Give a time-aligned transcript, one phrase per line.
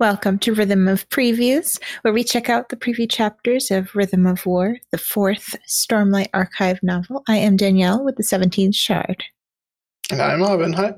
[0.00, 4.46] Welcome to Rhythm of Previews, where we check out the preview chapters of Rhythm of
[4.46, 7.22] War, the fourth Stormlight Archive novel.
[7.28, 9.22] I am Danielle with the 17th Shard.
[10.10, 10.72] And I'm Marvin.
[10.72, 10.94] Hi.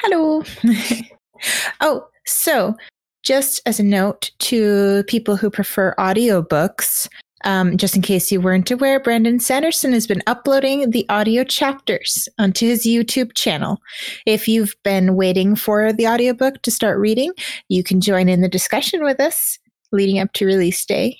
[0.00, 0.42] Hello.
[1.82, 2.74] oh, so
[3.22, 7.06] just as a note to people who prefer audiobooks,
[7.44, 12.28] um, just in case you weren't aware, Brandon Sanderson has been uploading the audio chapters
[12.38, 13.78] onto his YouTube channel.
[14.26, 17.32] If you've been waiting for the audiobook to start reading,
[17.68, 19.58] you can join in the discussion with us
[19.92, 21.18] leading up to release day.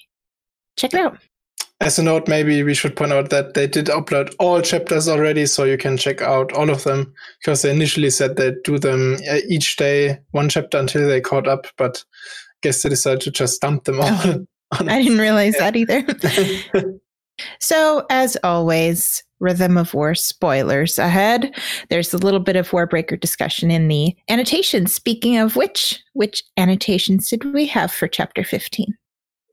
[0.76, 1.18] Check it out.
[1.80, 5.46] As a note, maybe we should point out that they did upload all chapters already,
[5.46, 9.16] so you can check out all of them because they initially said they'd do them
[9.30, 13.30] uh, each day, one chapter until they caught up, but I guess they decided to
[13.30, 14.46] just dump them all.
[14.72, 16.04] I didn't realize that either.
[17.60, 21.54] so, as always, Rhythm of War spoilers ahead.
[21.90, 24.94] There's a little bit of Warbreaker discussion in the annotations.
[24.94, 28.96] Speaking of which, which annotations did we have for chapter 15?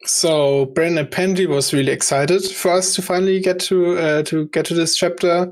[0.05, 4.66] So Brandon Appendy was really excited for us to finally get to uh, to get
[4.67, 5.52] to this chapter.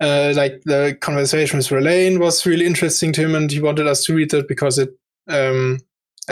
[0.00, 4.04] Uh, like the conversation with Rlain was really interesting to him, and he wanted us
[4.04, 4.90] to read it because it
[5.28, 5.78] um,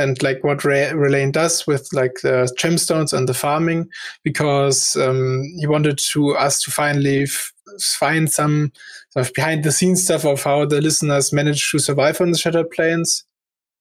[0.00, 3.88] and like what Rlain does with like the gemstones and the farming,
[4.24, 8.72] because um, he wanted to us to finally f- find some
[9.10, 12.38] sort of behind the scenes stuff of how the listeners managed to survive on the
[12.38, 13.24] Shattered Plains.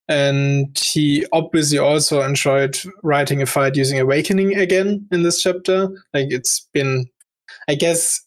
[0.08, 5.88] And he obviously also enjoyed writing a fight using Awakening again in this chapter.
[6.16, 7.06] Like it's been,
[7.68, 8.20] I guess,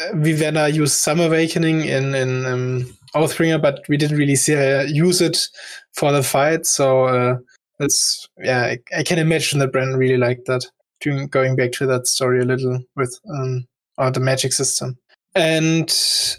[0.00, 4.84] uh, Vivenna used some Awakening in in um, Oathbringer, but we didn't really see her
[4.84, 5.46] use it
[5.94, 6.66] for the fight.
[6.66, 7.36] So uh,
[7.78, 10.64] that's yeah, I, I, can imagine that Brandon really liked that.
[11.00, 13.66] Doing going back to that story a little with um,
[13.98, 14.96] or the magic system.
[15.34, 15.92] And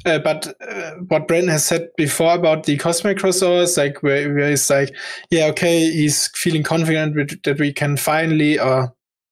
[0.05, 4.51] uh, but uh, what Brandon has said before about the cosmic crossovers, like where, where
[4.51, 4.95] he's like,
[5.31, 8.87] yeah, okay, he's feeling confident that we can finally or uh,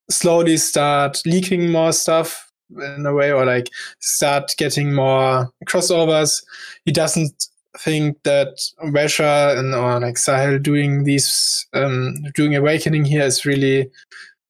[0.09, 3.69] slowly start leaking more stuff in a way, or like
[3.99, 6.43] start getting more crossovers.
[6.85, 13.23] He doesn't think that Vasher and or like Zahel doing these um, doing awakening here
[13.23, 13.89] is really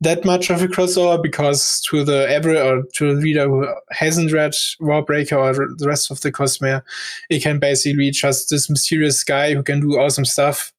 [0.01, 4.31] that much of a crossover because to the every or to the reader who hasn't
[4.31, 6.81] read Warbreaker or the rest of the Cosmere,
[7.29, 10.73] it can basically be just this mysterious guy who can do awesome stuff.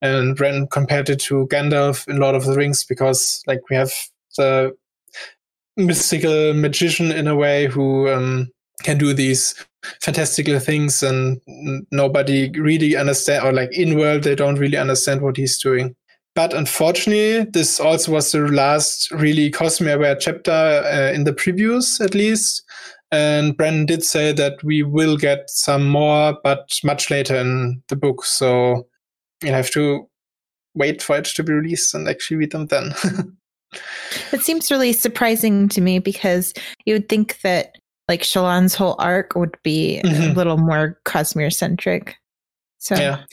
[0.00, 3.92] And Brandon compared it to Gandalf in Lord of the Rings because like we have
[4.36, 4.76] the
[5.76, 8.48] mystical magician in a way who um,
[8.84, 9.54] can do these
[10.02, 11.40] fantastical things and
[11.90, 15.94] nobody really understand or like in world they don't really understand what he's doing.
[16.34, 22.00] But unfortunately this also was the last really cosmere aware chapter uh, in the previews
[22.00, 22.62] at least.
[23.10, 27.96] And brandon did say that we will get some more but much later in the
[27.96, 28.24] book.
[28.24, 28.86] So
[29.42, 30.08] you have to
[30.74, 32.94] wait for it to be released and actually read them then.
[34.32, 36.54] It seems really surprising to me because
[36.84, 37.76] you would think that
[38.08, 40.30] like Shallan's whole arc would be mm-hmm.
[40.30, 42.16] a little more Cosmere centric.
[42.78, 43.24] So yeah.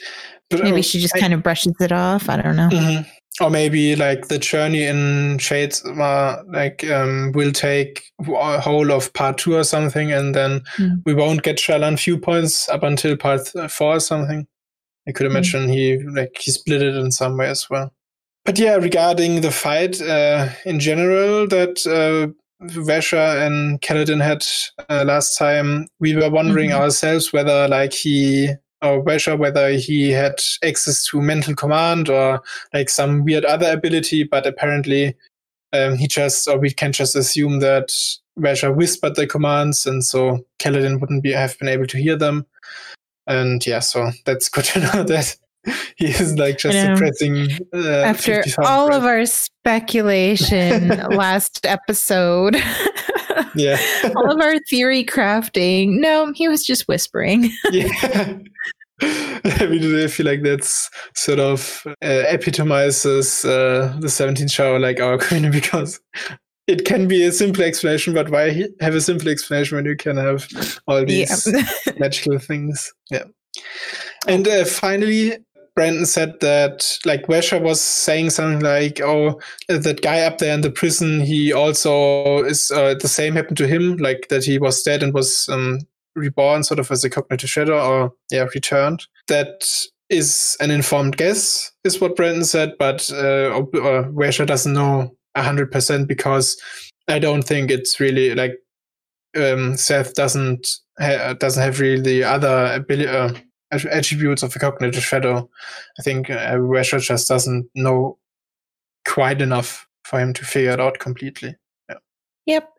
[0.49, 2.29] But, maybe uh, she just I, kind of brushes it off.
[2.29, 2.69] I don't know.
[2.69, 3.43] Mm-hmm.
[3.43, 9.11] Or maybe like the journey in Shades uh, like um, will take a whole of
[9.13, 11.01] part two or something, and then mm.
[11.05, 14.47] we won't get Shallan viewpoints up until part four or something.
[15.05, 15.31] I could mm.
[15.31, 17.91] imagine he like he split it in some way as well
[18.45, 22.31] but yeah, regarding the fight uh, in general that uh,
[22.69, 24.45] Vasher and Kaladin had
[24.89, 26.81] uh, last time, we were wondering mm-hmm.
[26.81, 28.49] ourselves whether like he
[28.81, 32.41] or Vasher whether he had access to mental command or
[32.73, 35.15] like some weird other ability, but apparently
[35.73, 37.89] um, he just or we can just assume that
[38.39, 42.45] Vasher whispered the commands, and so Kaladin wouldn't be have been able to hear them.
[43.27, 45.35] And yeah, so that's good to know that
[45.97, 47.49] he is like just suppressing.
[47.73, 52.55] Uh, After all of our speculation last episode,
[53.55, 53.77] yeah,
[54.15, 57.51] all of our theory crafting, no, he was just whispering.
[57.71, 58.37] yeah.
[59.01, 65.01] I mean, I feel like that's sort of uh, epitomizes uh, the 17th Shard, like
[65.01, 65.99] our community, because
[66.67, 70.17] it can be a simple explanation, but why have a simple explanation when you can
[70.17, 70.47] have
[70.87, 71.63] all these yeah.
[71.97, 72.93] magical things?
[73.11, 73.25] Yeah.
[74.27, 75.37] And uh, finally,
[75.75, 80.61] Brandon said that like Vasher was saying something like, "Oh, that guy up there in
[80.61, 84.81] the prison, he also is uh, the same happened to him, like that he was
[84.81, 85.79] dead and was um,
[86.15, 89.69] reborn, sort of as a cognitive shadow, or yeah, returned." That
[90.09, 95.71] is an informed guess, is what Brandon said, but uh, uh, Vasher doesn't know hundred
[95.71, 96.55] percent because
[97.09, 98.53] I don't think it's really like
[99.35, 100.67] um, Szeth doesn't
[100.99, 103.09] ha- doesn't have really the other ability.
[103.09, 103.33] Uh,
[103.71, 105.49] attributes of a cognitive shadow.
[105.99, 108.17] I think uh, just doesn't know
[109.05, 111.55] quite enough for him to figure it out completely.
[111.89, 111.95] Yeah.
[112.45, 112.69] Yep.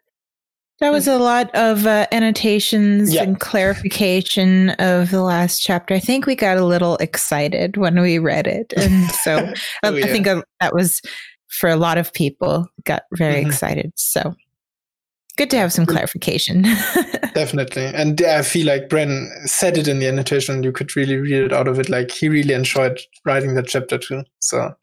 [0.81, 3.23] That was a lot of uh, annotations yeah.
[3.23, 5.95] and clarification of the last chapter.
[5.95, 8.75] I think we got a little excited when we read it.
[8.77, 10.05] And so oh, yeah.
[10.05, 11.01] I think uh, that was
[11.49, 13.49] for a lot of people got very mm-hmm.
[13.49, 13.93] excited.
[13.97, 14.35] So
[15.37, 16.63] good to have some clarification.
[17.35, 17.87] Definitely.
[17.87, 20.63] And I feel like Bren said it in the annotation.
[20.63, 21.89] You could really read it out of it.
[21.89, 24.23] Like he really enjoyed writing that chapter too.
[24.41, 24.75] So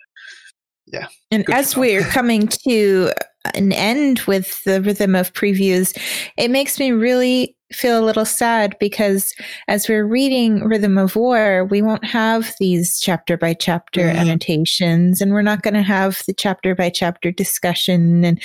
[0.88, 1.08] yeah.
[1.32, 3.12] And as we're coming to
[3.56, 5.98] an end with the rhythm of previews,
[6.38, 9.34] it makes me really feel a little sad because
[9.68, 14.18] as we're reading Rhythm of War, we won't have these chapter by chapter mm-hmm.
[14.18, 18.42] annotations and we're not going to have the chapter by chapter discussion and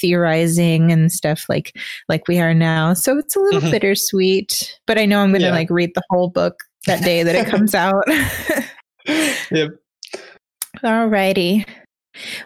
[0.00, 1.76] theorizing and stuff like
[2.08, 2.94] like we are now.
[2.94, 3.70] So it's a little mm-hmm.
[3.70, 5.52] bittersweet, but I know I'm going to yeah.
[5.52, 8.04] like read the whole book that day that it comes out.
[9.50, 9.70] yep.
[10.82, 11.66] Alrighty.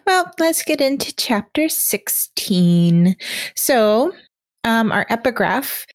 [0.06, 3.16] Well, let's get into chapter 16.
[3.56, 4.12] So,
[4.64, 5.86] um, our epigraph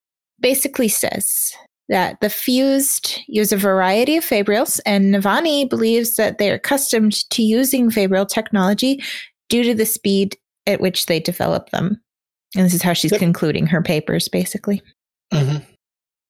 [0.42, 1.54] basically says
[1.90, 7.30] that the fused use a variety of fabrials, and Navani believes that they are accustomed
[7.32, 9.04] to using fabrial technology
[9.50, 12.02] due to the speed at which they develop them.
[12.56, 13.20] And this is how she's yep.
[13.20, 14.82] concluding her papers, basically.
[15.34, 15.64] Mm-hmm.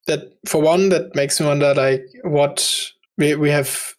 [0.07, 3.93] That, for one, that makes me wonder, like, what we we have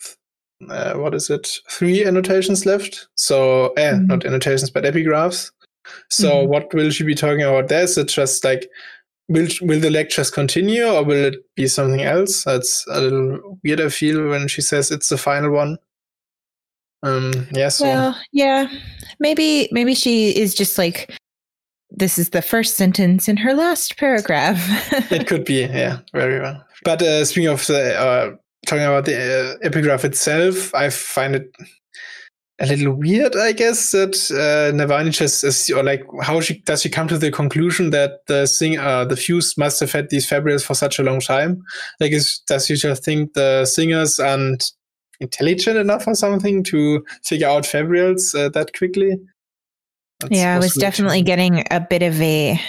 [0.68, 1.58] uh, what is it?
[1.70, 3.08] Three annotations left.
[3.16, 4.06] So, eh, mm-hmm.
[4.06, 5.50] not annotations, but epigraphs.
[6.10, 6.50] So, mm-hmm.
[6.50, 7.82] what will she be talking about there?
[7.82, 8.68] Is it just like,
[9.28, 12.44] will will the lectures continue, or will it be something else?
[12.44, 13.80] That's a little weird.
[13.80, 15.78] I feel when she says it's the final one.
[17.02, 17.48] Um.
[17.52, 17.68] Yeah.
[17.68, 17.84] So.
[17.84, 18.68] Well, yeah.
[19.18, 21.12] Maybe maybe she is just like
[21.90, 24.58] this is the first sentence in her last paragraph.
[25.12, 26.64] it could be, yeah, very well.
[26.84, 28.36] But uh, speaking of the uh,
[28.66, 31.54] talking about the uh, epigraph itself, I find it
[32.62, 36.82] a little weird, I guess, that uh, Navani just is, or like, how she does
[36.82, 40.28] she come to the conclusion that the thing, uh, the Fused must have had these
[40.28, 41.60] fabrials for such a long time?
[41.98, 44.72] Like, is, does she just think the singers aren't
[45.18, 49.18] intelligent enough or something to figure out fabrials uh, that quickly?
[50.20, 52.60] That's yeah, I was definitely getting a bit of a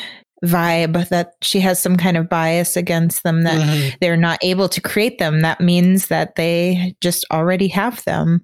[0.43, 3.95] vibe that she has some kind of bias against them that mm-hmm.
[4.01, 8.41] they're not able to create them that means that they just already have them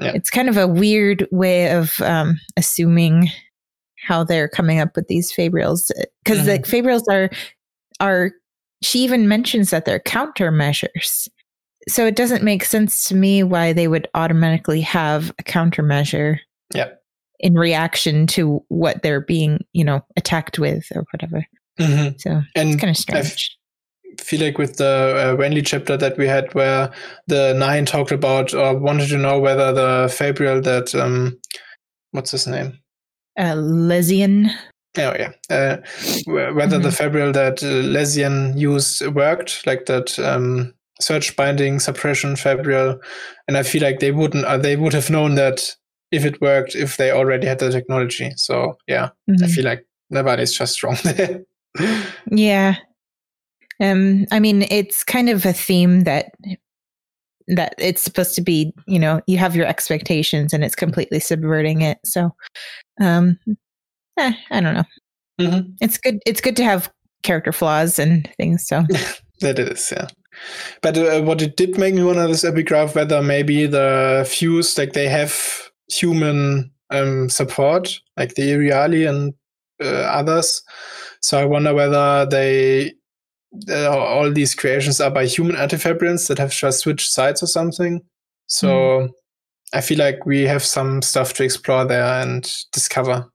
[0.00, 0.12] yeah.
[0.14, 3.28] it's kind of a weird way of um, assuming
[4.06, 5.90] how they're coming up with these fabrials
[6.24, 6.46] because mm-hmm.
[6.46, 7.30] the fabrials are
[8.00, 8.32] are
[8.82, 11.28] she even mentions that they're countermeasures
[11.88, 16.38] so it doesn't make sense to me why they would automatically have a countermeasure
[16.74, 16.88] yeah
[17.40, 21.46] in reaction to what they're being, you know, attacked with or whatever.
[21.78, 22.16] Mm-hmm.
[22.18, 23.56] So and it's kind of strange.
[24.18, 26.92] I feel like with the uh, Venli chapter that we had, where
[27.26, 31.38] the nine talked about or wanted to know whether the Fabrial that um,
[32.12, 32.78] what's his name?
[33.36, 34.50] Uh, Lezian.
[34.96, 35.78] Oh yeah, uh,
[36.26, 36.82] whether mm-hmm.
[36.82, 40.72] the Fabrial that uh, Lezian used worked, like that um,
[41.02, 43.00] Surgebinding suppression Fabrial,
[43.48, 44.44] and I feel like they wouldn't.
[44.44, 45.74] Uh, they would have known that
[46.14, 48.32] if it worked if they already had the technology.
[48.36, 49.44] So yeah, mm-hmm.
[49.44, 51.44] I feel like Navani's just wrong there.
[52.30, 52.76] yeah.
[53.80, 56.32] Um, I mean, it's kind of a theme that
[57.48, 61.82] that it's supposed to be, you know, you have your expectations and it's completely subverting
[61.82, 61.98] it.
[62.04, 62.30] So,
[63.00, 63.38] um,
[64.18, 64.84] eh, I don't know.
[65.40, 65.70] Mm-hmm.
[65.80, 66.20] It's good.
[66.24, 66.90] It's good to have
[67.22, 68.66] character flaws and things.
[68.66, 68.84] So
[69.40, 70.06] that is, yeah.
[70.80, 74.92] But uh, what it did make me wonder this epigraph whether maybe the Fused like
[74.92, 79.34] they have human um, support, like the Iriali and
[79.82, 80.62] uh, others.
[81.20, 82.94] So I wonder whether they
[83.68, 88.00] uh, all these creations are by human artifabrians that have just switched sides or something.
[88.46, 89.10] So mm.
[89.72, 93.26] I feel like we have some stuff to explore there and discover.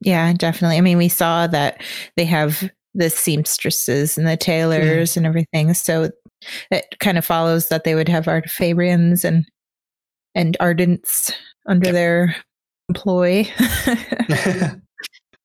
[0.00, 0.78] Yeah, definitely.
[0.78, 1.82] I mean, we saw that
[2.16, 5.18] they have the seamstresses and the tailors mm.
[5.18, 5.74] and everything.
[5.74, 6.10] So
[6.70, 9.46] it kind of follows that they would have artifabrians and
[10.34, 11.32] and ardents
[11.66, 11.94] under yep.
[11.94, 12.36] their
[12.88, 13.44] employ.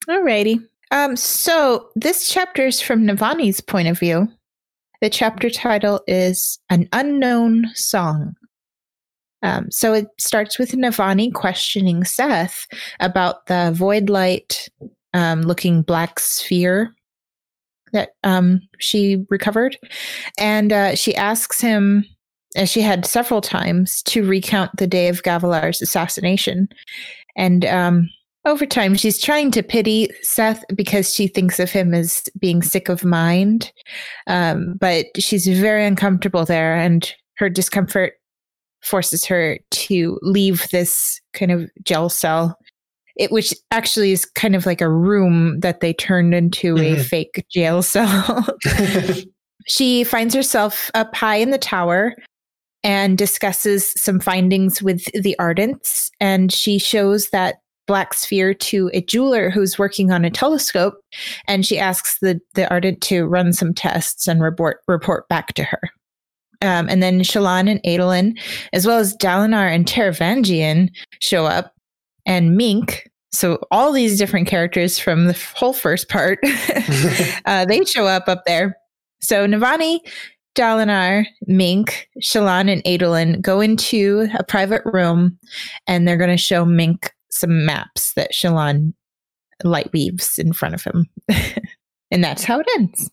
[0.10, 0.64] Alrighty.
[0.92, 4.28] Um, so this chapter is from Navani's point of view.
[5.02, 8.36] The chapter title is An Unknown Song.
[9.42, 12.66] Um, so it starts with Navani questioning Szeth
[13.00, 14.70] about the void light
[15.14, 16.96] um, looking black sphere
[17.94, 19.78] that um, she recovered.
[20.38, 22.06] And uh, she asks him
[22.56, 26.68] as she had several times to recount the day of Gavilar's assassination.
[27.36, 28.10] And um,
[28.46, 32.90] over time, she's trying to pity Szeth because she thinks of him as being sick
[32.90, 33.72] of mind.
[34.28, 38.14] Um, but she's very uncomfortable there, and her discomfort
[38.82, 42.58] forces her to leave this kind of jail cell.
[43.18, 47.00] It, which actually is kind of like a room that they turned into mm-hmm.
[47.00, 48.46] a fake jail cell.
[49.68, 52.14] she finds herself up high in the tower
[52.86, 56.12] and discusses some findings with the Ardents.
[56.20, 57.56] And she shows that
[57.88, 60.94] black sphere to a jeweler who's working on a telescope.
[61.48, 65.64] And she asks the, the Ardent to run some tests and report, report back to
[65.64, 65.82] her.
[66.62, 68.40] Um, and then Shallan and Adolin,
[68.72, 70.90] as well as Dalinar and Taravangian,
[71.22, 71.74] show up,
[72.28, 73.10] and Mink.
[73.32, 76.40] So all these different characters from the whole first part,
[77.46, 78.78] uh, they show up up there.
[79.22, 80.00] So Navani,
[80.56, 85.38] Dalinar, Mink, Shallan, and Adolin go into a private room,
[85.88, 88.94] and they're going to show Mink some maps that Shallan
[89.64, 91.06] light weaves in front of him.
[92.12, 93.12] and that's how it ends.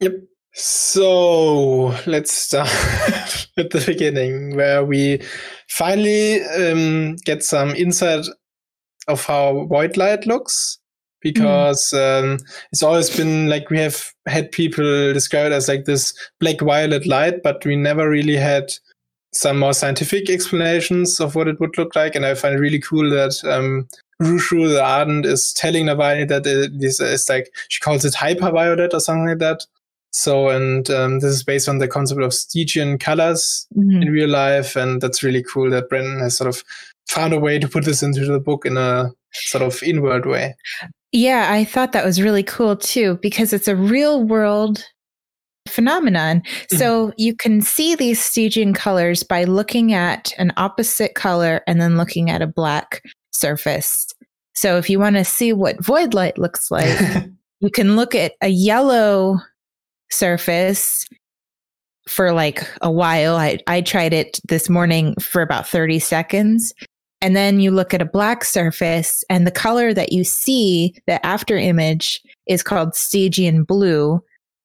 [0.00, 0.14] Yep.
[0.54, 2.68] So let's start
[3.56, 5.22] at the beginning, where we
[5.68, 8.26] finally um, get some insight
[9.08, 10.78] of how void light looks.
[11.22, 12.34] Because mm.
[12.34, 12.38] um,
[12.72, 17.06] it's always been like we have had people describe it as like this black violet
[17.06, 18.72] light, but we never really had
[19.34, 22.14] some more scientific explanations of what it would look like.
[22.14, 23.88] And I find it really cool that um,
[24.20, 28.92] Rushu the Ardent is telling Navani that it, this is like, she calls it hyperviolet
[28.92, 29.64] or something like that.
[30.10, 34.02] So, and um, this is based on the concept of Stygian colors mm-hmm.
[34.02, 34.76] in real life.
[34.76, 36.62] And that's really cool that Brandon has sort of
[37.08, 40.54] found a way to put this into the book in a sort of inward way.
[41.12, 44.84] Yeah, I thought that was really cool too, because it's a real world
[45.68, 46.40] phenomenon.
[46.40, 46.76] Mm-hmm.
[46.76, 51.96] So you can see these Stygian colors by looking at an opposite color and then
[51.96, 53.02] looking at a black
[53.32, 54.06] surface.
[54.54, 56.98] So if you want to see what void light looks like,
[57.60, 59.38] you can look at a yellow
[60.10, 61.06] surface
[62.08, 63.36] for like a while.
[63.36, 66.72] I, I tried it this morning for about 30 seconds.
[67.22, 71.24] And then you look at a black surface, and the color that you see, the
[71.24, 74.20] after image, is called Stygian blue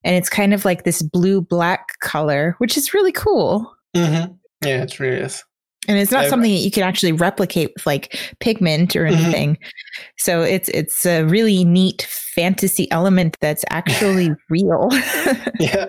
[0.07, 3.75] and it's kind of like this blue black color, which is really cool.
[3.93, 4.33] Mm-hmm.
[4.65, 5.43] Yeah, it really is.
[5.89, 9.21] And it's not I've, something that you can actually replicate with like pigment or mm-hmm.
[9.21, 9.55] anything.
[9.55, 9.69] Mm-hmm.
[10.17, 14.87] So it's it's a really neat fantasy element that's actually real.
[15.59, 15.87] yeah.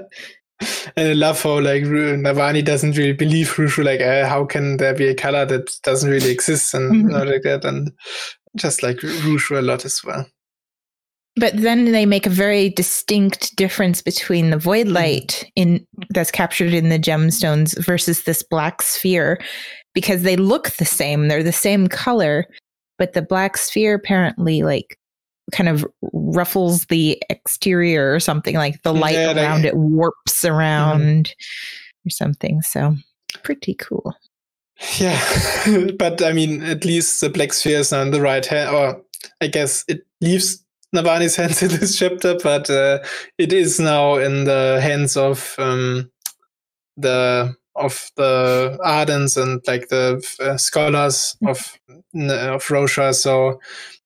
[0.96, 3.84] And I love how like Navani doesn't really believe Rushu.
[3.84, 7.28] Like, uh, how can there be a color that doesn't really exist and mm-hmm.
[7.28, 7.64] like that?
[7.64, 7.92] And
[8.56, 10.26] just like Rushu a lot as well.
[11.36, 14.96] But then they make a very distinct difference between the void mm-hmm.
[14.96, 19.40] light in that's captured in the gemstones versus this black sphere
[19.94, 21.28] because they look the same.
[21.28, 22.46] They're the same color,
[22.98, 24.98] but the black sphere apparently like
[25.52, 30.44] kind of ruffles the exterior or something like the light yeah, around they, it warps
[30.44, 32.08] around mm-hmm.
[32.08, 32.62] or something.
[32.62, 32.94] So
[33.42, 34.14] pretty cool.
[34.98, 35.20] Yeah,
[35.98, 39.02] but I mean, at least the black sphere is on the right hand, or
[39.40, 40.64] I guess it leaves
[40.94, 43.00] Navani's hands in this chapter, but uh,
[43.38, 46.10] it is now in the hands of um,
[46.96, 51.48] the of the Ardents and like the uh, scholars mm-hmm.
[51.48, 51.78] of
[52.54, 53.14] of Roshar.
[53.14, 53.60] So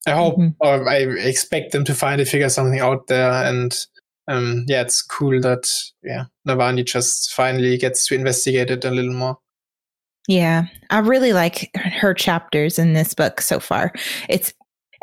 [0.07, 0.51] I hope mm-hmm.
[0.61, 3.31] or I expect them to finally figure something out there.
[3.31, 3.77] And
[4.29, 5.71] um, yeah, it's cool that
[6.03, 9.39] yeah Navani just finally gets to investigate it a little more.
[10.29, 13.93] Yeah, I really like her chapters in this book so far.
[14.29, 14.53] It's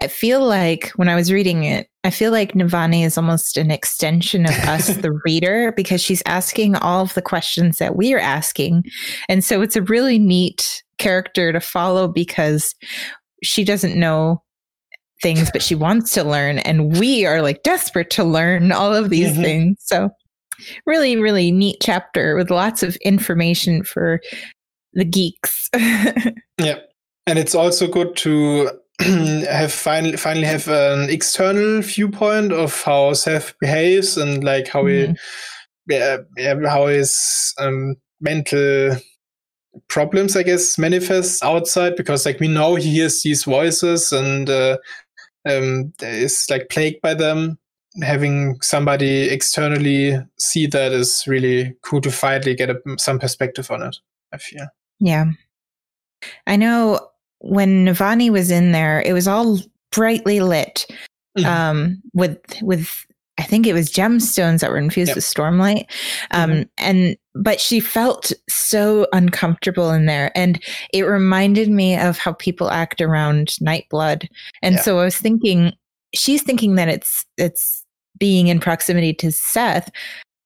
[0.01, 3.71] I feel like when I was reading it, I feel like Navani is almost an
[3.71, 8.19] extension of us, the reader, because she's asking all of the questions that we are
[8.19, 8.83] asking.
[9.27, 12.73] And so it's a really neat character to follow because
[13.43, 14.41] she doesn't know
[15.21, 16.59] things, but she wants to learn.
[16.59, 19.41] And we are like desperate to learn all of these mm-hmm.
[19.41, 19.77] things.
[19.81, 20.09] So,
[20.85, 24.19] really, really neat chapter with lots of information for
[24.93, 25.69] the geeks.
[26.57, 26.79] yeah.
[27.27, 28.71] And it's also good to
[29.49, 35.13] have finally finally have an external viewpoint of how Szeth behaves and like how mm-hmm.
[35.13, 36.17] he yeah,
[36.67, 38.97] how his um, mental
[39.87, 44.77] problems I guess manifest outside because like we know he hears these voices and uh,
[45.45, 47.57] um, is like plagued by them.
[48.03, 53.81] Having somebody externally see that is really cool to finally get a, some perspective on
[53.81, 53.97] it.
[54.31, 54.67] I feel.
[54.99, 55.25] Yeah,
[56.45, 57.08] I know
[57.39, 59.59] when Navani was in there, it was all
[59.91, 60.85] brightly lit
[61.37, 61.47] mm-hmm.
[61.47, 63.05] um, with with
[63.39, 65.15] I think it was gemstones that were infused yep.
[65.15, 65.85] with stormlight.
[66.31, 66.61] Um, mm-hmm.
[66.77, 70.29] And but she felt so uncomfortable in there.
[70.35, 70.61] And
[70.93, 74.27] it reminded me of how people act around Nightblood.
[74.61, 74.81] And Yeah.
[74.81, 75.71] so I was thinking,
[76.13, 77.85] she's thinking that it's, it's
[78.17, 79.87] being in proximity to Szeth,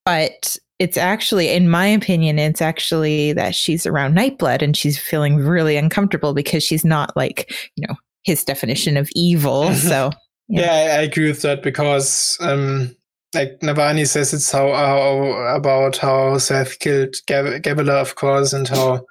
[0.05, 5.37] but it's actually, in my opinion, it's actually that she's around Nightblood and she's feeling
[5.37, 9.71] really uncomfortable because she's not like, you know, his definition of evil.
[9.73, 10.11] So,
[10.47, 12.95] Yeah, I, I agree with that because, um,
[13.33, 18.67] like Navani says, it's how, how about how Szeth killed Gab- Gabela, of course, and
[18.67, 19.05] how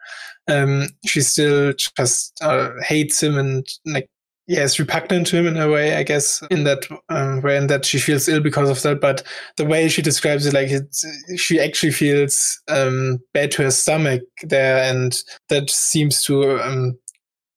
[0.48, 4.08] um, she still just uh, hates him and like
[4.46, 7.70] yeah, is repugnant to him in a way, I guess, in that um, way, and
[7.70, 9.00] that she feels ill because of that.
[9.00, 9.22] But
[9.56, 11.04] the way she describes it, like it's,
[11.36, 16.98] she actually feels um, bad to her stomach there, and that seems to um,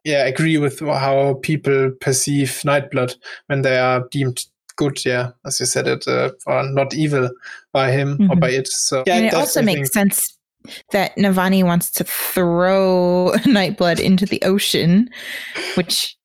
[0.03, 3.15] yeah agree with how people perceive Nightblood
[3.47, 5.03] when they are deemed good.
[5.03, 7.29] Yeah, as you said it, uh, or not evil
[7.73, 8.39] by him or Mhm.
[8.39, 8.67] by it.
[8.67, 10.37] So yeah, and it also makes sense
[10.91, 15.09] that Navani wants to throw Nightblood into the ocean,
[15.75, 16.15] which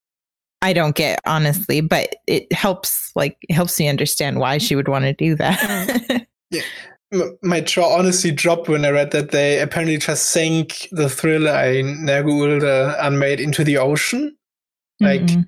[0.63, 4.89] I don't get honestly, but it helps like it helps me understand why she would
[4.89, 6.27] want to do that.
[7.13, 11.51] m- my jaw honestly dropped when I read that they apparently just sank the thriller
[11.53, 14.37] Ein Nergaoul the Unmade into the ocean.
[15.01, 15.45] Like, Mhm.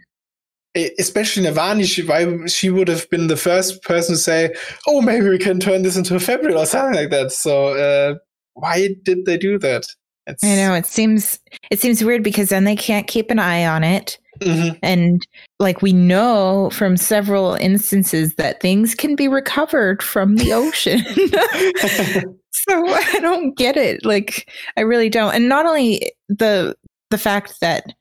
[0.77, 4.55] e- especially Navani, she, why she would have been the first person to say,
[4.87, 8.15] "Oh, maybe we can turn this into a fabrial or something like that." So, uh,
[8.55, 9.85] why did they do that?
[10.27, 11.39] It's, I know it seems
[11.71, 14.19] it seems weird because then they can't keep an eye on it.
[14.45, 14.79] Mhm.
[14.83, 15.27] And
[15.59, 21.01] like we know from several instances that things can be recovered from the ocean.
[22.51, 24.05] so I don't get it.
[24.05, 25.35] Like I really don't.
[25.35, 26.77] And not only the
[27.11, 27.93] the fact that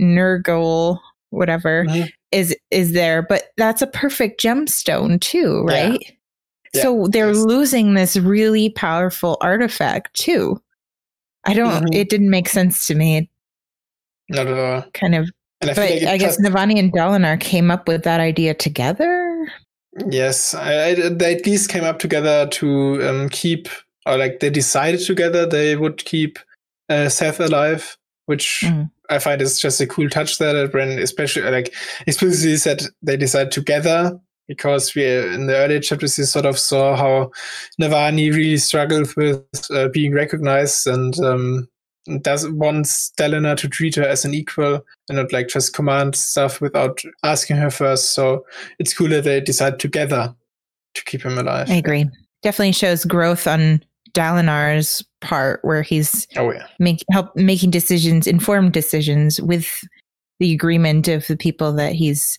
[0.00, 0.98] Nergaoul,
[1.30, 2.08] whatever, Mhm.
[2.32, 6.00] is is there, but that's a perfect gemstone too, right?
[6.74, 7.44] Yeah, so they're yes.
[7.44, 10.60] losing this really powerful artifact too.
[11.44, 11.94] I don't Mhm.
[11.94, 13.30] it didn't make sense to me.
[14.28, 14.90] Not at all.
[14.92, 18.20] kind of And I but like I guess Navani and Dalinar came up with that
[18.20, 19.46] idea together.
[20.08, 23.68] Yes, I, I, they at least came up together to um, keep,
[24.04, 26.38] or like they decided together they would keep
[26.90, 27.96] uh, Szeth alive,
[28.26, 28.90] which Mhm.
[29.08, 30.52] I find is just a cool touch there.
[30.52, 31.72] That Bren, especially like
[32.06, 36.96] explicitly said they decided together because we in the earlier chapters we sort of saw
[36.96, 37.30] how
[37.80, 41.68] Navani really struggled with uh, being recognized and um,
[42.22, 46.60] does wants Dalinar to treat her as an equal and not like just command stuff
[46.60, 48.14] without asking her first.
[48.14, 48.44] So
[48.78, 50.34] it's cool that they decide together
[50.94, 51.70] to keep him alive.
[51.70, 52.08] I agree.
[52.42, 58.72] Definitely shows growth on Dalinar's part where he's Oh yeah, make help making decisions, informed
[58.72, 59.68] decisions with
[60.40, 62.36] the agreement of the people that he's,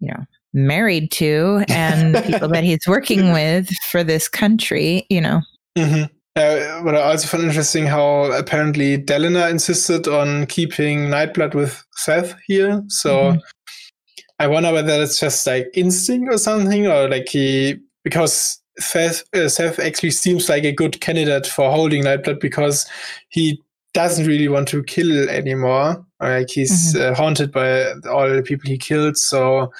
[0.00, 5.40] you know, married to and people that he's working with for this country, you know.
[5.76, 6.04] hmm
[6.36, 12.34] Uh, but I also found interesting how apparently Dalinar insisted on keeping Nightblood with Szeth
[12.46, 12.82] here.
[12.88, 13.40] So Mhm.
[14.40, 19.46] I wonder whether it's just like instinct or something, or like he because Szeth, uh,
[19.48, 22.84] Szeth actually seems like a good candidate for holding Nightblood because
[23.28, 23.60] he
[23.94, 26.04] doesn't really want to kill anymore.
[26.20, 29.70] Like he's uh, haunted by all the people he killed, so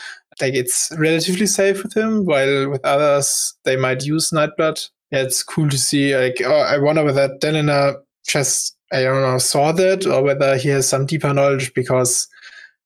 [0.40, 2.24] like it's relatively safe with him.
[2.24, 4.88] While with others, they might use Nightblood.
[5.14, 6.16] Yeah, it's cool to see.
[6.16, 7.96] Like oh, I wonder whether Dalinar
[8.26, 12.26] just I don't know saw that or whether he has some deeper knowledge because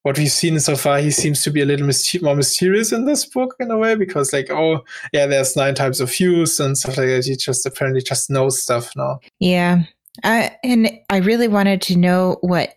[0.02, 3.04] what we've seen so far, he seems to be a little myster- more mysterious in
[3.04, 6.78] this book in a way because, like, oh, yeah, there's nine types of Fused and
[6.78, 7.24] stuff like that.
[7.24, 9.18] He just apparently just knows stuff now.
[9.40, 9.82] Yeah.
[10.24, 12.74] I, and I really wanted to know what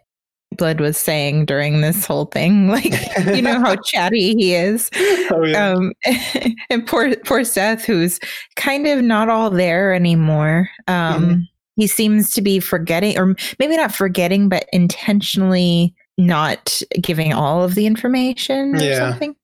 [0.58, 2.68] Blood was saying during this whole thing.
[2.72, 2.94] Like,
[3.36, 4.90] you know how chatty he is.
[5.32, 5.72] oh, yeah.
[5.72, 5.94] Um,
[6.70, 8.20] and poor, poor Szeth, who's
[8.56, 10.70] kind of not all there anymore.
[10.88, 11.42] Um, Mhm.
[11.78, 17.76] He seems to be forgetting, or maybe not forgetting, but intentionally not giving all of
[17.76, 19.00] the information or Yeah.
[19.00, 19.36] something.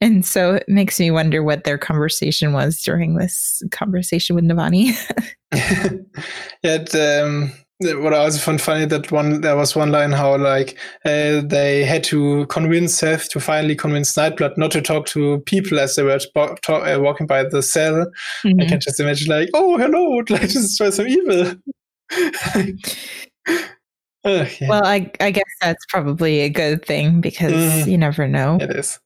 [0.00, 4.94] And so it makes me wonder what their conversation was during this conversation with Navani.
[5.54, 5.90] yeah,
[6.64, 7.52] it, um,
[7.82, 11.84] what I also found funny that one there was one line how like uh, they
[11.84, 16.02] had to convince Szeth to finally convince Nightblood not to talk to people as they
[16.02, 18.06] were bo- talk, uh, walking by the cell.
[18.44, 18.68] I Mhm.
[18.68, 21.54] can just imagine like, oh hello, let's just try some evil.
[22.46, 22.62] Uh,
[24.24, 27.90] yeah, Well, I I guess that's probably a good thing because Mhm.
[27.90, 28.58] you never know.
[28.60, 28.98] it is.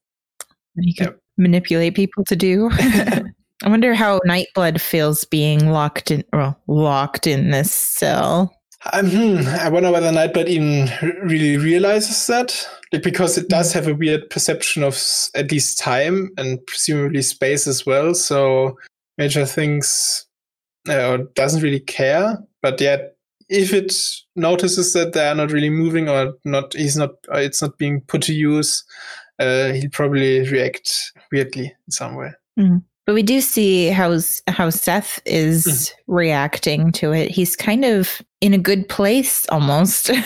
[0.75, 1.19] You can Yep.
[1.37, 2.69] manipulate people to do.
[3.63, 8.53] I wonder how Nightblood feels being locked in well, locked in this cell.
[8.93, 10.89] Um, hmm, I wonder whether Nightblood even
[11.23, 15.01] really realizes that, like, because it does have a weird perception of
[15.33, 18.13] at least time and presumably space as well.
[18.13, 18.77] So
[19.17, 20.25] Major thinks
[20.87, 22.37] uh, doesn't really care.
[22.61, 23.15] But yet,
[23.49, 23.93] if it
[24.35, 28.01] notices that they are not really moving or not, he's not, uh, it's not being
[28.01, 28.83] put to use,
[29.39, 32.31] uh, he'll probably react weirdly in some way.
[32.59, 32.77] Mm-hmm.
[33.05, 34.11] But we do see how
[34.47, 35.93] how Szeth is mm.
[36.07, 37.29] reacting to it.
[37.31, 40.11] He's kind of in a good place almost.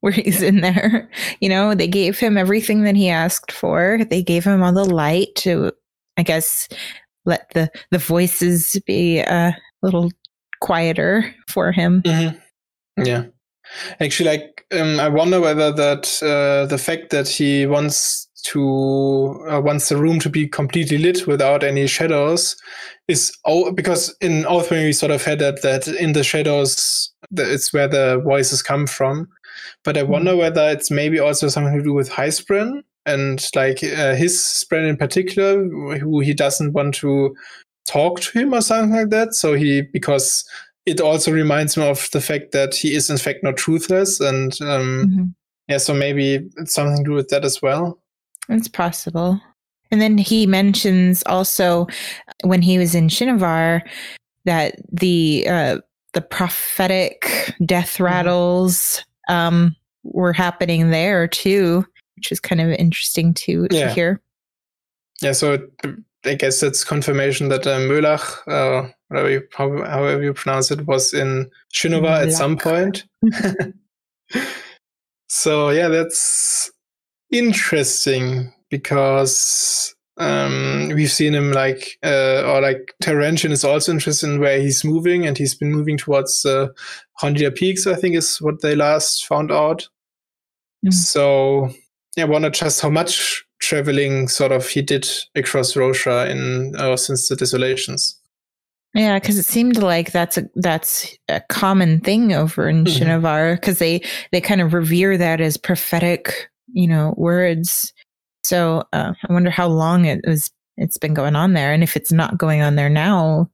[0.00, 1.10] where he's in there.
[1.40, 3.98] You know, they gave him everything that he asked for.
[4.08, 5.72] They gave him all the light to,
[6.16, 6.68] I guess,
[7.24, 10.12] let the the voices be a little
[10.60, 12.02] quieter for him.
[12.02, 13.04] Mm-hmm.
[13.04, 13.24] Yeah,
[14.00, 19.60] actually, like um, I wonder whether that uh, the fact that he wants to uh,
[19.60, 22.56] wants the room to be completely lit without any shadows
[23.08, 27.72] is oh because in Oathbringer we sort of had that that in the shadows it's
[27.72, 29.28] where the voices come from
[29.84, 30.40] but I wonder mm-hmm.
[30.40, 34.96] whether it's maybe also something to do with Highspren and like uh, his Spren in
[34.96, 35.62] particular,
[35.98, 37.34] who he doesn't want to
[37.88, 39.34] talk to him or something like that.
[39.34, 40.44] So he, because
[40.86, 44.20] it also reminds me of the fact that he is in fact not truthless.
[44.20, 45.24] And um, mm-hmm.
[45.68, 48.00] yeah, so maybe it's something to do with that as well.
[48.48, 49.40] It's possible.
[49.90, 51.86] And then he mentions also
[52.42, 53.82] when he was in Shinovar
[54.44, 55.78] that the uh,
[56.12, 58.04] the prophetic death mm-hmm.
[58.04, 61.84] rattles um, were happening there too,
[62.16, 63.88] which is kind of interesting to, yeah.
[63.88, 64.20] to hear.
[65.20, 65.58] Yeah, so
[66.24, 71.14] I guess it's confirmation that uh, Moelach, uh, whatever you, however you pronounce it, was
[71.14, 73.04] in Shinovar at some point.
[75.28, 76.70] so yeah, that's
[77.30, 84.40] interesting because um, we've seen him like, uh, or like Taravangian is also interested in
[84.40, 86.72] where he's moving, and he's been moving towards the
[87.22, 89.88] uh, Peaks, I think is what they last found out.
[90.84, 90.92] Mm.
[90.92, 91.70] So,
[92.16, 96.96] yeah, I wonder just how much traveling sort of he did across Roshar in uh,
[96.96, 98.18] since the desolations.
[98.94, 103.02] Yeah, because it seemed like that's a that's a common thing over in mm-hmm.
[103.02, 107.92] Shinovar because they they kind of revere that as prophetic, you know, words
[108.46, 110.50] so uh, I wonder how long it was.
[110.76, 113.50] It's been going on there, and if it's not going on there now.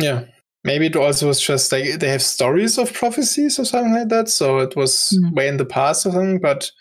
[0.00, 0.24] Yeah,
[0.64, 4.28] maybe it also was just like they have stories of prophecies or something like that.
[4.28, 5.32] So it was mm.
[5.32, 6.40] way in the past or something.
[6.40, 6.72] But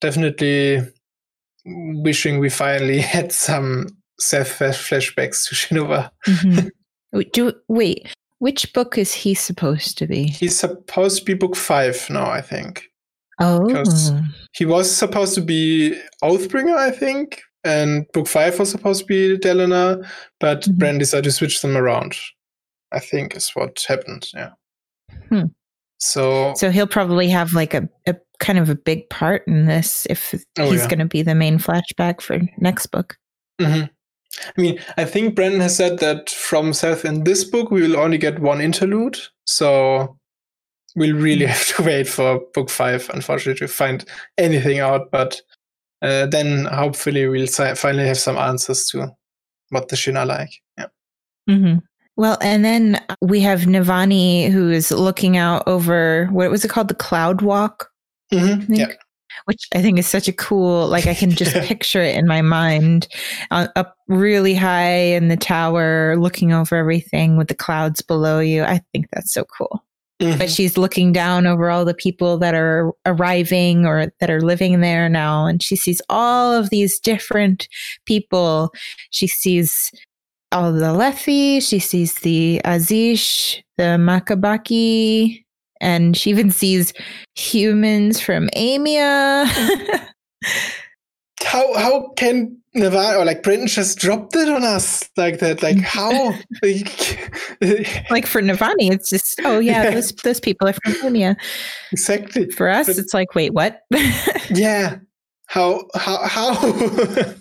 [0.00, 0.80] definitely
[1.66, 6.10] wishing we finally had some Szeth flashbacks to Shinovar.
[6.26, 7.20] Mm-hmm.
[7.34, 10.28] Do wait, which book is he supposed to be?
[10.28, 12.91] He's supposed to be book five now, I think.
[13.42, 13.66] Oh.
[13.66, 14.12] Because
[14.54, 19.38] he was supposed to be Oathbringer, I think, and book five was supposed to be
[19.38, 20.06] Dalinar,
[20.40, 20.78] but mm-hmm.
[20.78, 22.16] Brand decided to switch them around.
[22.92, 24.28] I think is what happened.
[24.34, 24.50] Yeah.
[25.28, 25.46] Hmm.
[25.98, 30.06] So, so he'll probably have like a, a kind of a big part in this
[30.10, 30.88] if oh, he's yeah.
[30.88, 33.16] going to be the main flashback for next book.
[33.60, 33.84] Mm-hmm.
[34.56, 37.96] I mean, I think Brandon has said that from Szeth in this book we will
[37.98, 39.18] only get one interlude.
[39.46, 40.18] So
[40.96, 44.04] we'll really have to wait for book five, unfortunately, to find
[44.38, 45.10] anything out.
[45.10, 45.40] But
[46.02, 49.14] uh, then hopefully we'll finally have some answers to
[49.70, 50.50] what the Shin are like.
[50.76, 50.86] Yeah.
[51.48, 51.78] Mm-hmm.
[52.16, 56.88] Well, and then we have Navani who is looking out over what was it called?
[56.88, 57.88] The Cloud Walk.
[58.32, 58.74] Mm-hmm.
[58.74, 58.92] Yeah.
[59.46, 62.42] Which I think is such a cool, like I can just picture it in my
[62.42, 63.08] mind,
[63.50, 68.62] uh, up really high in the tower, looking over everything with the clouds below you.
[68.62, 69.82] I think that's so cool.
[70.22, 70.38] Mm-hmm.
[70.38, 74.80] But she's looking down over all the people that are arriving or that are living
[74.80, 75.46] there now.
[75.46, 77.68] And she sees all of these different
[78.06, 78.72] people.
[79.10, 79.90] She sees
[80.52, 85.44] all the Alethi, she sees the Azish, the Makabaki,
[85.80, 86.92] and she even sees
[87.34, 89.46] humans from Aimia.
[91.42, 95.62] how how can Nevada or like Brandon just dropped it on us like that?
[95.62, 96.10] Like how?
[98.10, 99.90] like for Navani, it's just oh yeah, yeah.
[99.90, 101.36] Those, those people are from India.
[101.90, 102.50] Exactly.
[102.50, 103.82] For us, but, it's like wait, what?
[104.50, 104.98] yeah.
[105.46, 106.54] How how how?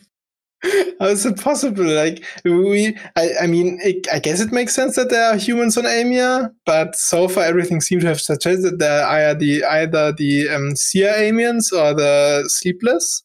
[0.99, 1.85] How is it possible?
[1.85, 5.75] Like we, I, I mean, it, I guess it makes sense that there are humans
[5.75, 9.63] on Aimia, but so far everything seems to have suggested that there are either the
[9.63, 13.23] either the um, Siah Aimians or the Sleepless.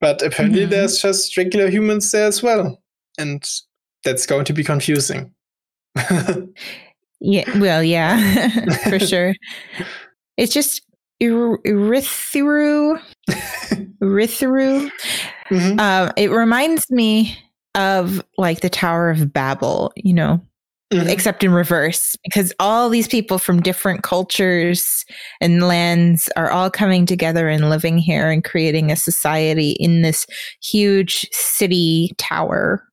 [0.00, 0.70] But apparently mm-hmm.
[0.70, 2.80] there's just regular humans there as well.
[3.18, 3.44] And
[4.04, 5.32] that's going to be confusing.
[7.20, 8.48] yeah, well, yeah,
[8.88, 9.34] for sure.
[10.36, 10.82] It's just
[11.22, 13.00] Urithiru.
[14.00, 14.90] Urithiru.
[15.50, 15.80] Mm-hmm.
[15.80, 17.36] Uh, it reminds me
[17.74, 20.40] of like the Tower of Babel, you know,
[20.92, 21.08] mm-hmm.
[21.08, 25.04] except in reverse, because all these people from different cultures
[25.40, 30.26] and lands are all coming together and living here and creating a society in this
[30.62, 32.84] huge city tower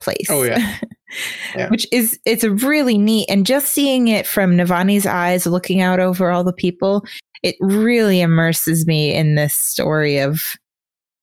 [0.00, 0.26] place.
[0.28, 0.78] Oh, yeah.
[1.56, 1.68] yeah.
[1.68, 3.28] which is it's really neat.
[3.28, 7.04] And just seeing it from Navani's eyes, looking out over all the people,
[7.42, 10.56] it really immerses me in this story of,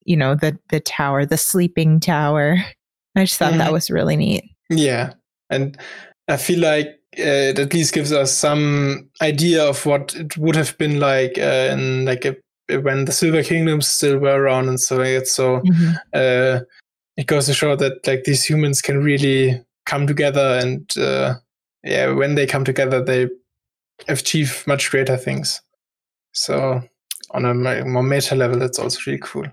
[0.05, 2.57] you know, the the tower, the sleeping tower.
[3.15, 3.59] I just thought mm-hmm.
[3.59, 4.43] that was really neat.
[4.69, 5.13] Yeah,
[5.49, 5.77] and
[6.27, 10.55] I feel like uh, it at least gives us some idea of what it would
[10.55, 12.35] have been like uh, in like a,
[12.81, 15.93] when the Silver Kingdoms still were around and so like So mm-hmm.
[16.13, 16.61] uh,
[17.17, 21.35] it goes to show that like these humans can really come together, and uh,
[21.83, 23.27] yeah, when they come together, they
[24.07, 25.61] achieve much greater things.
[26.33, 26.81] So
[27.31, 27.53] on a
[27.85, 29.47] more meta level, that's also really cool.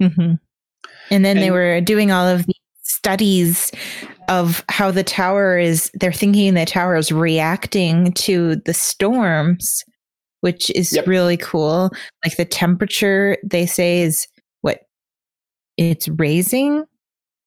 [0.00, 0.34] Mm-hmm.
[1.10, 3.72] And then and, they were doing all of the studies
[4.28, 9.84] of how the tower is they're thinking the tower is reacting to the storms
[10.40, 11.06] which is yep.
[11.06, 11.90] really cool
[12.24, 14.26] like the temperature they say is
[14.60, 14.80] what
[15.76, 16.84] it's raising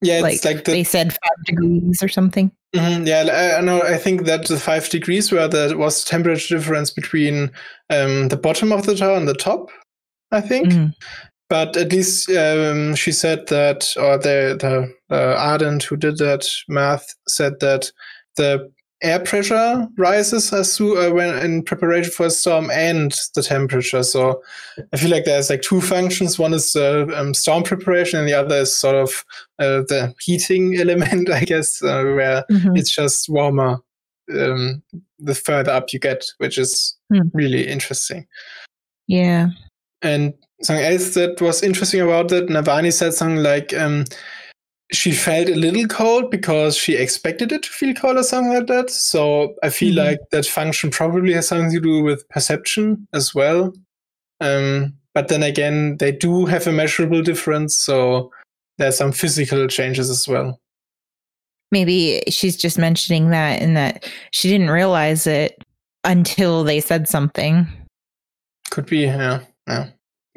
[0.02, 3.98] yeah like, like the, they said five degrees or something mm-hmm, yeah i know i
[3.98, 7.52] think that the five degrees where there was the temperature difference between
[7.90, 9.70] um, the bottom of the tower and the top
[10.32, 10.88] i think mm-hmm.
[11.50, 16.48] But at least um, she said that, or the the uh, Ardent who did that
[16.68, 17.92] math said that
[18.38, 24.04] the air pressure rises as uh, when in preparation for a storm and the temperature.
[24.04, 24.42] So
[24.94, 26.38] I feel like there's like two functions.
[26.38, 29.26] One is the um, storm preparation, and the other is sort of
[29.60, 32.76] uh, the heating element, I guess, uh, where mm-hmm.
[32.76, 33.80] it's just warmer
[34.32, 34.84] um,
[35.18, 37.30] the further up you get, which is mm.
[37.34, 38.28] really interesting.
[39.08, 39.48] Yeah.
[40.02, 44.06] And something else that was interesting about that, Navani said something like um,
[44.92, 48.68] she felt a little cold because she expected it to feel cold or something like
[48.68, 48.90] that.
[48.90, 50.08] So I feel mm-hmm.
[50.08, 53.74] like that function probably has something to do with perception as well.
[54.42, 58.32] Um, but then again, they do have a measurable difference, so
[58.78, 60.60] there's some physical changes as well.
[61.72, 65.62] Maybe she's just mentioning that and that she didn't realize it
[66.04, 67.68] until they said something.
[68.72, 69.88] Could be, yeah, yeah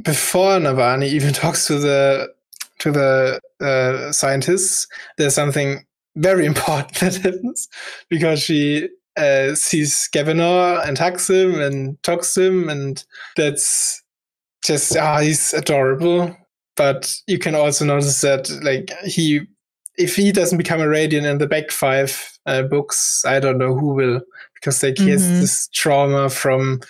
[0.03, 2.33] before Navani even talks to the
[2.79, 5.85] to the uh, scientists, there's something
[6.17, 7.69] very important that happens
[8.09, 13.05] because she uh, sees Gavinor and hugs him and talks to him, and
[13.37, 14.03] that's
[14.65, 16.37] just ah, he's adorable.
[16.77, 19.43] But you can also notice that like he,
[19.99, 23.75] if he doesn't become a Radiant in the back five uh, books, I don't know
[23.75, 24.23] who will
[24.55, 25.13] because like he mm-hmm.
[25.13, 26.81] has this trauma from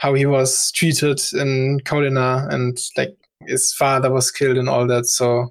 [0.00, 3.14] how he was treated in Kholinar and like
[3.46, 5.04] his father was killed and all that.
[5.04, 5.50] So,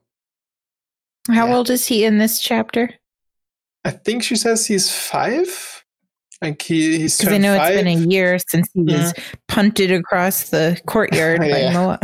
[1.28, 1.56] how yeah.
[1.56, 2.90] old is he in this chapter?
[3.86, 5.84] I think she says he's five.
[6.42, 7.74] Like he, he's because I know five.
[7.74, 8.98] it's been a year since he yeah.
[8.98, 9.34] was mm.
[9.48, 11.98] punted across the courtyard by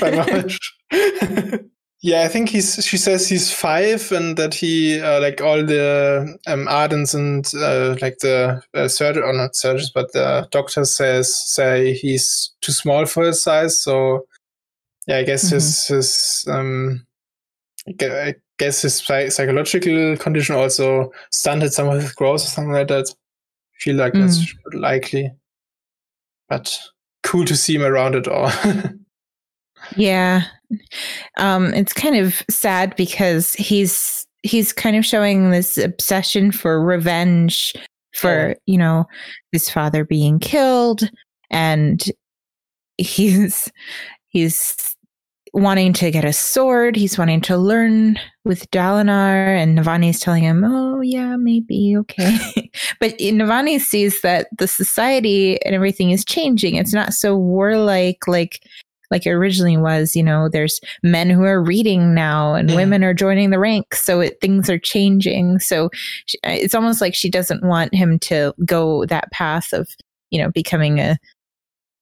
[0.00, 1.58] By
[2.04, 2.84] Yeah, I think he's.
[2.84, 7.96] She says he's five, and that he uh, like all the um, Ardents and uh,
[8.02, 13.06] like the uh, surgeon or not surgeons, but the doctors says say he's too small
[13.06, 13.80] for his size.
[13.80, 14.26] So
[15.06, 15.54] yeah, I guess mm-hmm.
[15.54, 17.06] his his um,
[17.86, 23.08] I guess his psychological condition also stunted some of his growth or something like that.
[23.10, 24.22] I feel like mm.
[24.22, 25.30] that's likely,
[26.48, 26.76] but
[27.22, 28.50] cool to see him around it all.
[29.96, 30.42] Yeah.
[31.38, 37.74] Um, it's kind of sad because he's he's kind of showing this obsession for revenge
[38.14, 39.06] for, you know,
[39.52, 41.08] his father being killed
[41.50, 42.10] and
[42.98, 43.70] he's
[44.28, 44.96] he's
[45.54, 46.96] wanting to get a sword.
[46.96, 52.38] He's wanting to learn with Dalinar, and Navani's telling him, "Oh, yeah, maybe okay."
[53.00, 56.76] but Navani sees that the society and everything is changing.
[56.76, 58.60] It's not so warlike like
[59.12, 60.16] like it originally was.
[60.16, 64.02] You know, there's men who are reading now and women are joining the ranks.
[64.02, 65.60] So it, things are changing.
[65.60, 65.90] So
[66.26, 69.88] she, it's almost like she doesn't want him to go that path of,
[70.30, 71.18] you know, becoming a.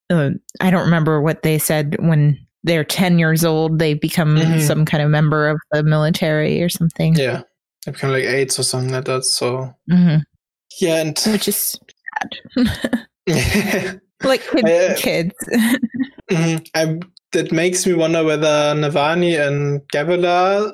[0.08, 4.60] Uh, don't remember what they said when they're 10 years old, they become mm-hmm.
[4.60, 7.14] some kind of member of the military or something.
[7.14, 7.42] Yeah.
[7.86, 9.24] They become like aides or something like that.
[9.24, 10.18] So, mm-hmm.
[10.80, 10.96] yeah.
[10.96, 11.78] And which is
[12.56, 13.08] sad.
[14.24, 14.64] like kids.
[14.64, 15.34] Uh, kids.
[16.30, 16.58] mm-hmm.
[16.74, 17.00] I,
[17.32, 20.72] that makes me wonder whether Navani and Gavilar,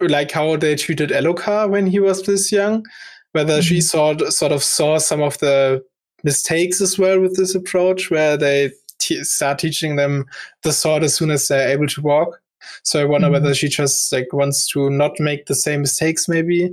[0.00, 2.84] like how they treated Elhokar when he was this young,
[3.32, 3.62] whether mm-hmm.
[3.62, 5.82] she sort sort of saw some of the
[6.24, 10.24] mistakes as well with this approach, where they t- start teaching them
[10.62, 12.40] the sword as soon as they're able to walk.
[12.84, 13.34] So I wonder mm-hmm.
[13.34, 16.70] whether she just like wants to not make the same mistakes, maybe,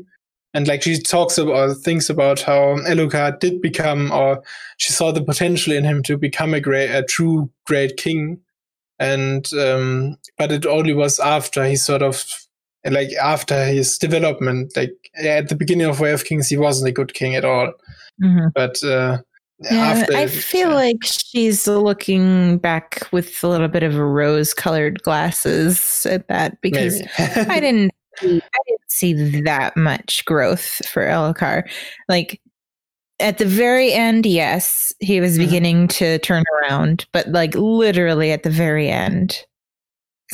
[0.54, 4.42] and like she talks about or thinks about how Elhokar did become or
[4.78, 8.40] she saw the potential in him to become a great a true great king
[8.98, 12.24] and um but it only was after he sort of
[12.86, 14.74] like after his development.
[14.76, 17.74] Like at the beginning of Way of Kings, he wasn't a good king at all.
[18.24, 18.48] Mm-hmm.
[18.54, 19.20] But uh,
[19.60, 20.76] Yeah, after, I feel yeah.
[20.76, 27.02] like she's looking back with a little bit of rose-colored glasses at that because.
[27.18, 31.70] I didn't see, I didn't see that much growth for Elhokar.
[32.08, 32.42] Like
[33.20, 35.46] at the very end, yes, he was Mhm.
[35.46, 39.44] beginning to turn around, but like literally at the very end.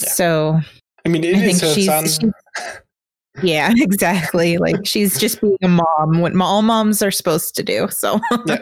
[0.02, 0.10] Yeah.
[0.10, 0.60] So
[1.06, 2.04] I mean, it I is think her she's, son.
[2.06, 2.80] she's-
[3.44, 4.58] yeah, exactly.
[4.58, 7.88] Like she's just being a mom, what all moms are supposed to do.
[7.90, 8.62] So Yeah.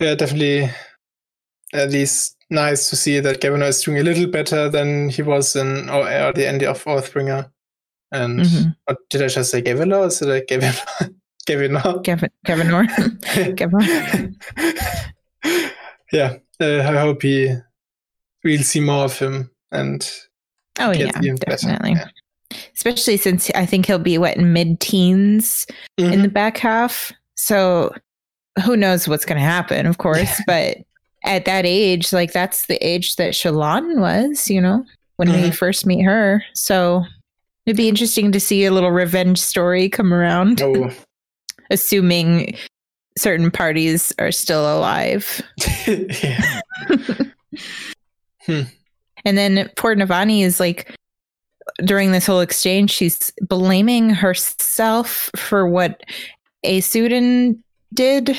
[0.00, 0.70] yeah, definitely.
[1.72, 5.56] At least nice to see that Gavin is doing a little better than he was
[5.56, 7.50] in or, or the end of Oathbringer.
[8.12, 8.76] And Mhm.
[8.84, 9.60] what did I just say?
[9.60, 10.74] Gavin or did I Gavin?
[11.46, 12.86] Gavin Kevin Kevin Orr.
[13.56, 14.36] Kevin.
[16.12, 17.54] yeah, uh, I hope he
[18.44, 20.08] we'll see more of him and
[20.78, 21.10] Oh yeah,
[21.46, 21.92] definitely.
[21.92, 22.08] yeah.
[22.74, 25.66] Especially since I think he'll be what in mid-teens
[25.96, 26.22] in Mhm.
[26.22, 27.12] the back half.
[27.34, 27.92] So
[28.64, 30.40] who knows what's going to happen, of course.
[30.46, 30.78] but
[31.24, 34.84] at that age, like that's the age that Shallan was, you know,
[35.16, 35.54] when we Mhm.
[35.54, 36.44] first meet her.
[36.54, 37.04] So
[37.66, 40.90] it'd be interesting to see a little revenge story come around, oh
[41.70, 42.56] assuming
[43.18, 45.42] certain parties are still alive.
[45.86, 46.60] yeah.
[48.44, 48.62] Hmm.
[49.24, 50.94] And then poor Navani is like,
[51.84, 56.02] during this whole exchange, she's blaming herself for what
[56.64, 57.58] Aesudan
[57.92, 58.38] did.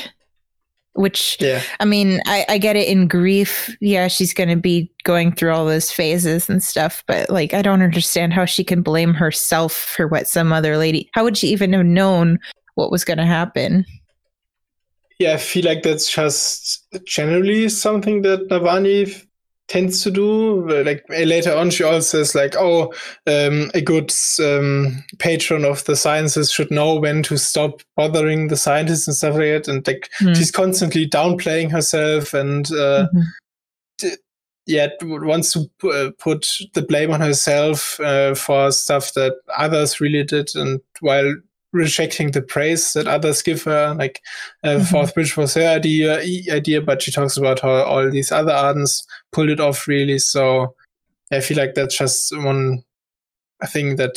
[0.98, 1.62] Which, yeah.
[1.78, 3.70] I mean, I, I get it in grief.
[3.80, 7.04] Yeah, she's going to be going through all those phases and stuff.
[7.06, 11.08] But like, I don't understand how she can blame herself for what some other lady.
[11.14, 12.40] How would she even have known
[12.74, 13.86] what was going to happen?
[15.20, 19.24] Yeah, I feel like that's just generally something that Navani
[19.68, 20.66] tends to do.
[20.82, 22.92] Like uh, later on, she also says like, "Oh,
[23.26, 28.56] um, a good um, patron of the sciences should know when to stop bothering the
[28.56, 30.34] scientists and stuff like that." And like, Hmm.
[30.34, 32.70] she's constantly downplaying herself and.
[32.72, 33.24] Uh, Mhm.
[34.66, 39.98] yeah, w- wants to uh, put the blame on herself uh, for stuff that others
[40.00, 41.34] really did, and while
[41.72, 44.20] rejecting the praise that others give her, like
[44.64, 44.90] uh, Mhm.
[44.90, 46.18] Fourth Bridge was her idea,
[46.50, 50.18] idea, but she talks about how all these other artists pulled it off really.
[50.18, 50.74] So
[51.30, 52.82] I feel like that's just one
[53.66, 54.16] thing that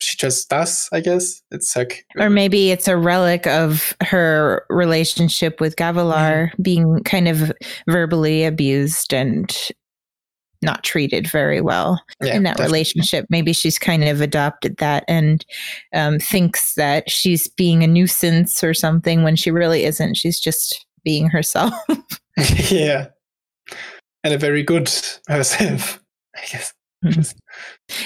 [0.00, 0.88] she just does.
[0.92, 7.02] I guess it's like Or maybe it's a relic of her relationship with Gavilar being
[7.04, 7.52] kind of
[7.88, 9.56] verbally abused and
[10.62, 12.78] not treated very well yeah, in that definitely.
[12.78, 13.26] relationship.
[13.30, 15.44] Maybe she's kind of adopted that and
[15.94, 20.16] um, thinks that she's being a nuisance or something when she really isn't.
[20.16, 21.72] She's just being herself.
[22.70, 23.08] yeah,
[24.24, 24.90] and a very good
[25.28, 26.00] herself,
[26.36, 26.74] I guess.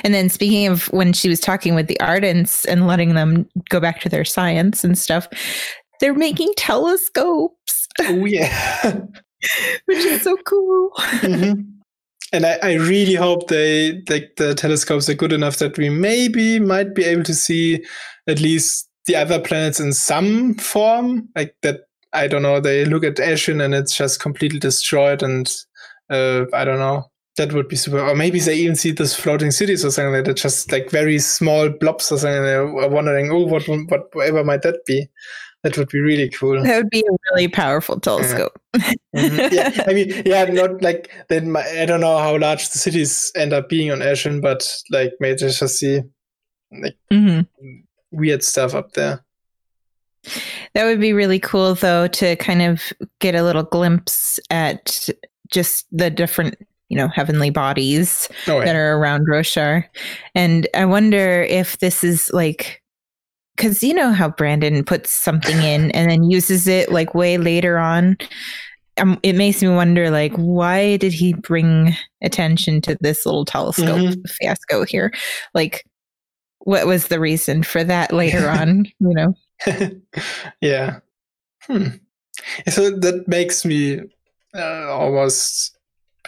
[0.04, 3.80] and then speaking of when she was talking with the Ardents and letting them go
[3.80, 5.28] back to their science and stuff,
[6.00, 8.92] they're making telescopes, Oh yeah.
[9.86, 10.90] which is so cool.
[10.96, 11.66] Mhm.
[12.32, 16.58] And I, I really hope they like the telescopes are good enough that we maybe
[16.58, 17.84] might be able to see
[18.26, 21.28] at least the other planets in some form.
[21.36, 21.80] Like that
[22.12, 25.50] I don't know, they look at Ashyn and it's just completely destroyed and
[26.10, 27.10] uh, I don't know.
[27.38, 27.98] That would be super.
[27.98, 31.18] Or maybe they even see this floating cities or something like that, just like very
[31.18, 32.42] small blobs or something.
[32.42, 35.08] They're wondering, oh, what, what, whatever might that be?
[35.62, 36.62] That would be really cool.
[36.62, 38.58] That would be a really powerful telescope.
[38.74, 38.94] Mhm.
[39.52, 41.52] yeah, I mean, yeah, not like then.
[41.52, 45.12] my- I don't know how large the cities end up being on Ashyn, but like
[45.20, 46.02] maybe just see
[46.72, 47.46] like Mhm.
[48.10, 49.24] weird stuff up there.
[50.74, 52.80] That would be really cool, though, to kind of
[53.18, 55.08] get a little glimpse at
[55.50, 56.56] just the different,
[56.88, 59.84] you know, heavenly bodies Oh, that are around Roshar.
[60.34, 62.81] And I wonder if this is like,
[63.62, 67.78] because you know how Brandon puts something in and then uses it like way later
[67.78, 68.16] on.
[68.98, 71.94] Um, it makes me wonder, like, why did he bring
[72.24, 74.28] attention to this little telescope Mhm.
[74.30, 75.12] fiasco here?
[75.54, 75.84] Like,
[76.64, 78.86] what was the reason for that later on?
[78.98, 79.34] You know?
[80.60, 80.98] yeah.
[81.62, 81.86] Hmm.
[82.68, 84.00] So that makes me
[84.56, 85.78] uh, almost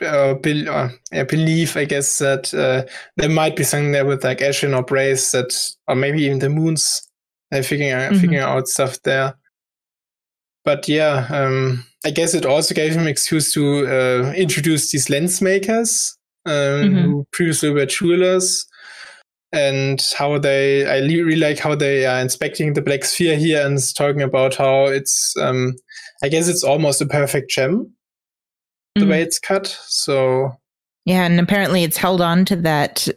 [0.01, 4.39] uh, bel uh, believe, I guess, that uh, there might be something there with like
[4.39, 5.53] Ashyn or Braize that,
[5.89, 7.11] or maybe even the moons.
[7.55, 8.21] They're figuring out, Mhm.
[8.21, 9.35] figuring out stuff there.
[10.65, 15.41] But yeah, um, I guess it also gave him excuse to uh, introduce these lens
[15.41, 17.03] makers um, Mhm.
[17.03, 18.67] who previously were jewelers
[19.53, 23.79] and how they I really like how they are inspecting the black sphere here and
[23.95, 25.75] talking about how it's um
[26.25, 27.95] I guess it's almost a perfect gem
[28.97, 29.11] the Mhm.
[29.11, 30.57] way it's cut so
[31.07, 33.09] Yeah, and apparently it's held on to that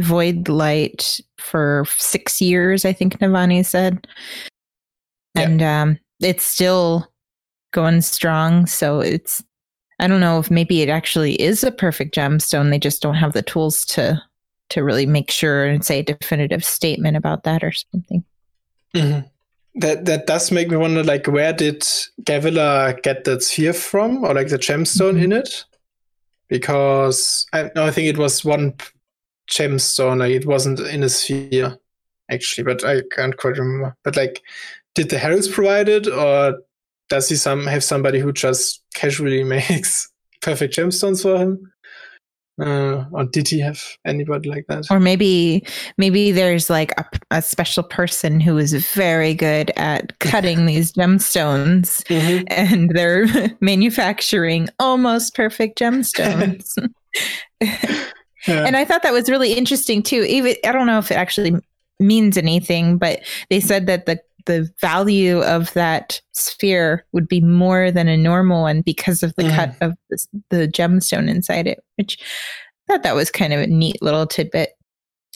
[0.00, 4.06] void light for six years, I think Navani said.
[5.34, 5.42] Yeah.
[5.42, 7.10] And um, it's still
[7.72, 8.66] going strong.
[8.66, 9.42] So it's,
[10.00, 12.70] I don't know if maybe it actually is a perfect gemstone.
[12.70, 14.20] They just don't have the tools to
[14.70, 18.22] to really make sure and say a definitive statement about that or something.
[18.94, 19.28] Mhm.
[19.74, 21.80] That that does make me wonder, like, where did
[22.22, 25.24] Gavilar get that sphere from, or like the gemstone Mhm.
[25.24, 25.64] in it?
[26.48, 28.74] Because I, no, I think it was one
[29.50, 31.76] gemstone, like it wasn't in a sphere,
[32.30, 33.96] actually, but I can't quite remember.
[34.04, 34.40] But like,
[34.94, 36.58] did the Harris provide it, or
[37.08, 40.08] does he some have somebody who just casually makes
[40.42, 41.72] perfect gemstones for him?
[42.60, 44.84] Uh, or did he have anybody like that?
[44.90, 45.64] Or maybe
[45.96, 52.04] maybe there's like a, a special person who is very good at cutting these gemstones
[52.08, 52.44] Mhm.
[52.48, 53.26] and they're
[53.62, 56.76] manufacturing almost perfect gemstones.
[58.46, 58.64] Yeah.
[58.66, 60.22] and I thought that was really interesting too.
[60.22, 61.54] Even I don't know if it actually
[61.98, 63.20] means anything, but
[63.50, 68.62] they said that the the value of that sphere would be more than a normal
[68.62, 69.54] one because of the Mhm.
[69.54, 72.18] cut of the, the gemstone inside it, which
[72.88, 74.70] I thought that was kind of a neat little tidbit.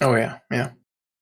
[0.00, 0.70] Oh yeah, yeah.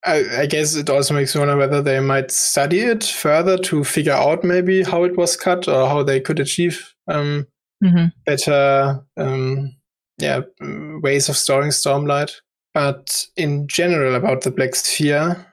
[0.05, 3.85] I, I guess it also makes me wonder whether they might study it further to
[3.85, 7.47] figure out maybe how it was cut or how they could achieve um,
[7.85, 9.73] hmm better um,
[10.19, 12.33] yeah ways of storing stormlight.
[12.75, 15.47] But in general about the Black Sphere,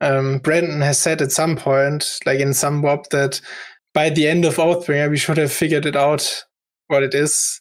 [0.00, 3.40] um, Brandon has said at some point, like in some WoB, that
[3.92, 6.44] by the end of Oathbringer we should have figured it out
[6.86, 7.60] what it is.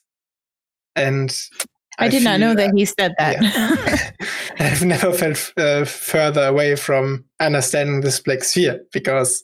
[0.96, 1.36] And
[1.98, 4.14] I, did not know feel- that he said that.
[4.60, 9.44] I've never felt uh, further away from understanding this black sphere because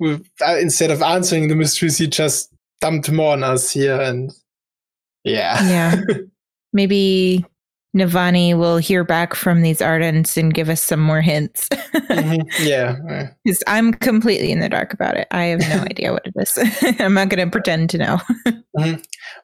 [0.00, 4.00] with, uh, instead of answering the mysteries, he just dumped more on us here.
[4.00, 4.30] And
[5.26, 6.02] yeah, yeah.
[6.72, 7.44] Maybe
[7.96, 11.68] Navani will hear back from these ardents and give us some more hints.
[12.06, 12.46] Mhm.
[12.60, 12.96] yeah,
[13.44, 15.26] Because I'm completely in the dark about it.
[15.32, 16.56] I have no idea what it is.
[17.00, 18.18] I'm not going to pretend to know.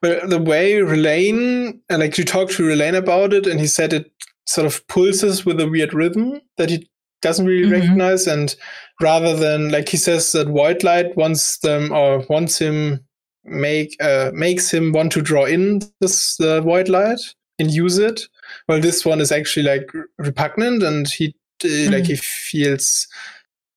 [0.01, 4.11] But the way Rlain, like you talked to Rlain about it, and he said it
[4.47, 6.89] sort of pulses with a weird rhythm that he
[7.20, 7.72] doesn't really Mhm.
[7.80, 8.26] recognize.
[8.26, 8.55] And
[9.01, 13.01] rather than like he says that White Light wants them or wants him
[13.45, 17.20] make uh, makes him want to draw in this the Void Light
[17.59, 18.22] and use it.
[18.68, 21.34] Well, this one is actually like repugnant, and he
[21.64, 22.07] uh, like Mhm.
[22.07, 23.07] he feels,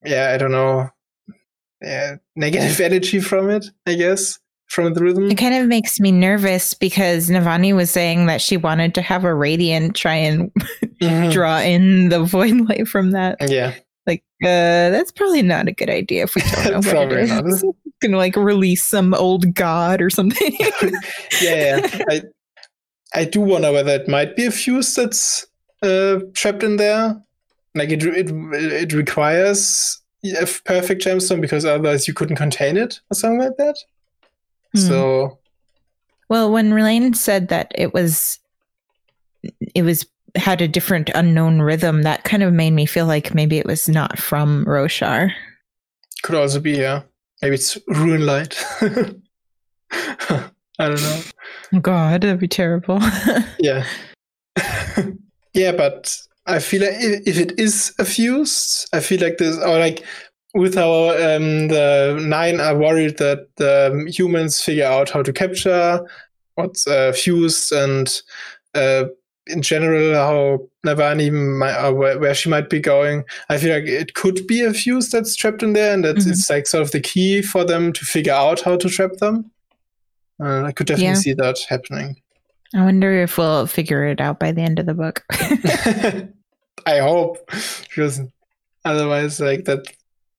[0.03, 0.89] yeah, I don't know,
[1.81, 3.65] yeah, negative energy from it.
[3.85, 5.29] I guess from the rhythm.
[5.29, 9.23] It kind of makes me nervous because Navani was saying that she wanted to have
[9.23, 10.51] a radiant try and
[11.01, 11.31] Mhm.
[11.31, 13.37] draw in the void light from that.
[13.49, 13.73] Yeah,
[14.07, 17.43] Like, uh, that's probably not a good idea if we don't know what Probably not.
[18.01, 18.09] Is.
[18.09, 20.55] Gonna like release some old god or something.
[21.41, 21.99] yeah, yeah.
[22.09, 22.21] I
[23.13, 25.47] I do wonder whether it might be a Fused that's
[25.81, 27.15] uh, trapped in there.
[27.73, 33.15] Like it it it requires a perfect gemstone because otherwise you couldn't contain it or
[33.15, 33.77] something like that.
[34.73, 34.79] Hmm.
[34.79, 35.39] So
[36.29, 38.39] Well, when Rlain said that it was,
[39.73, 43.57] it was had a different unknown rhythm, that kind of made me feel like maybe
[43.57, 45.31] it was not from Roshar.
[46.23, 47.03] could also be yeah.
[47.45, 48.57] Maybe it's ruin light.
[49.91, 51.21] I don't know.
[51.75, 52.99] Oh God, that'd be terrible.
[53.59, 53.85] Yeah.
[55.53, 56.17] yeah, but
[56.47, 60.03] I feel like if, it is a Fused, I feel like this, or like
[60.55, 66.03] with our um, the nine are worried that the humans figure out how to capture
[66.55, 68.23] what's uh, fused and
[68.73, 69.03] uh,
[69.47, 73.23] in general how Navani might, or where, where she might be going.
[73.49, 76.31] I feel like it could be a Fused that's trapped in there, and that Mhm.
[76.31, 79.51] it's like sort of the key for them to figure out how to trap them.
[80.41, 81.13] Uh, I could definitely Yeah.
[81.15, 82.15] see that happening.
[82.73, 85.23] I wonder if we'll figure it out by the end of the book.
[86.87, 87.37] I hope,
[87.87, 88.21] because
[88.83, 89.85] otherwise, like that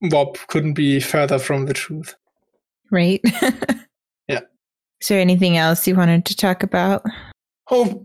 [0.03, 2.15] WoB couldn't be further from the truth.
[2.91, 3.21] right?
[4.29, 4.41] Yeah.
[5.01, 7.05] Is there anything else you wanted to talk about?
[7.71, 8.05] Oh,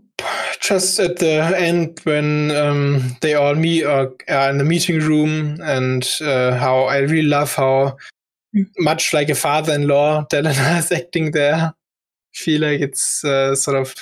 [0.62, 5.58] just at the end when um, they all meet or are in the meeting room,
[5.60, 7.96] and uh, how I really love how
[8.78, 11.54] much like a father-in-law Dalinar is acting there.
[11.54, 11.72] I
[12.34, 13.94] Feel like it's uh, sort of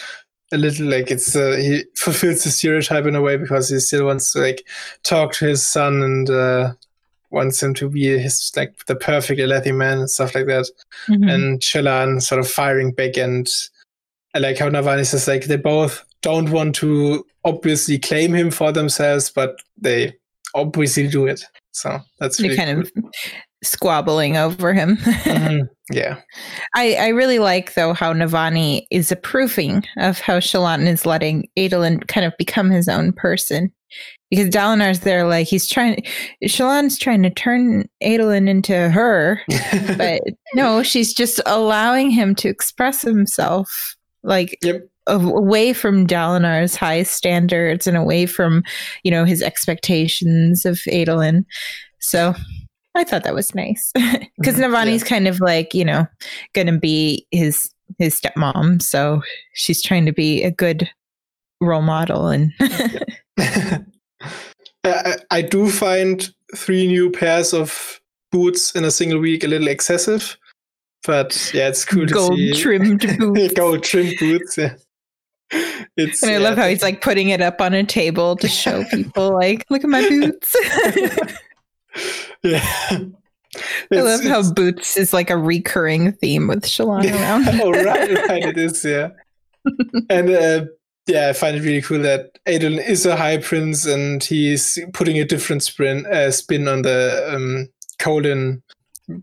[0.53, 4.07] a little like it's uh, he fulfills the stereotype in a way because he still
[4.07, 4.67] wants to like
[5.03, 6.73] talk to his son and uh,
[7.31, 10.69] wants him to be his like the perfect Alethi man and stuff like that.
[11.09, 11.33] Mhm.
[11.33, 13.49] and Shallan sort of firing back and
[14.35, 18.73] I like how Navani says like they both don't want to obviously claim him for
[18.73, 20.15] themselves, but they
[20.55, 21.45] obviously do it.
[21.73, 22.93] So that's They're really kind of
[23.63, 24.97] squabbling over him.
[24.97, 25.35] cool.
[25.35, 25.69] Mhm.
[25.93, 26.21] yeah.
[26.75, 32.07] I, I really like though how Navani is approving of how Shallan is letting Adolin
[32.09, 33.71] kind of become his own person.
[34.31, 36.03] because Dalinar's there, like he's trying.
[36.45, 39.41] Shallan's trying to turn Adolin into her,
[39.97, 40.21] but
[40.55, 44.87] no, she's just allowing him to express himself, like Yep.
[45.07, 48.63] away from Dalinar's high standards and away from,
[49.03, 51.45] you know, his expectations of Adolin.
[52.01, 52.35] So
[52.95, 53.93] I thought that was nice.
[54.39, 56.07] Because Mhm, Navani's kind of like, you know,
[56.55, 59.21] gonna be his his stepmom, so
[59.55, 60.89] she's trying to be a good
[61.61, 62.53] role model and
[64.85, 68.01] I, I do find three new pairs of
[68.33, 70.39] boots in a single week a little excessive,
[71.07, 72.53] but yeah, it's cool to gold see.
[72.53, 73.55] trimmed boots.
[73.55, 74.59] gold trimmed boots.
[74.59, 74.75] Yeah.
[75.97, 78.49] It's, And I yeah, love how he's like putting it up on a table to
[78.49, 80.55] show people, like, look at my boots.
[82.43, 82.99] yeah.
[83.93, 87.49] I love how boots is like a recurring theme with Shallan around.
[87.61, 89.09] oh, right, right, it is, yeah.
[90.09, 90.67] and uh,
[91.09, 95.19] yeah, I find it really cool that Adolin is a high prince and he's putting
[95.19, 98.63] a different spin, uh, spin on the um, Kholin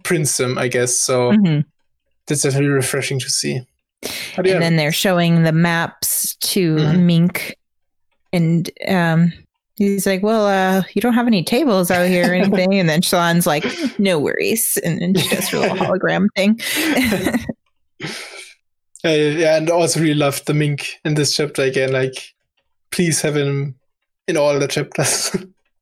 [0.04, 0.96] princedom, I guess.
[0.96, 1.66] So Mhm.
[2.28, 3.62] that's definitely refreshing to see.
[4.36, 7.00] But yeah, And then they're showing the maps to Mhm.
[7.00, 7.56] Mink,
[8.32, 9.34] and um,
[9.78, 13.02] he's like, "Well, uh, you don't have any tables out here or anything." and then
[13.02, 13.66] Shallan's like,
[13.98, 16.60] "No worries," and then she does her little hologram thing.
[19.04, 21.92] uh, yeah, and also really loved the mink in this chapter again.
[21.92, 22.34] Like,
[22.92, 23.76] please have him
[24.28, 25.32] in all the chapters.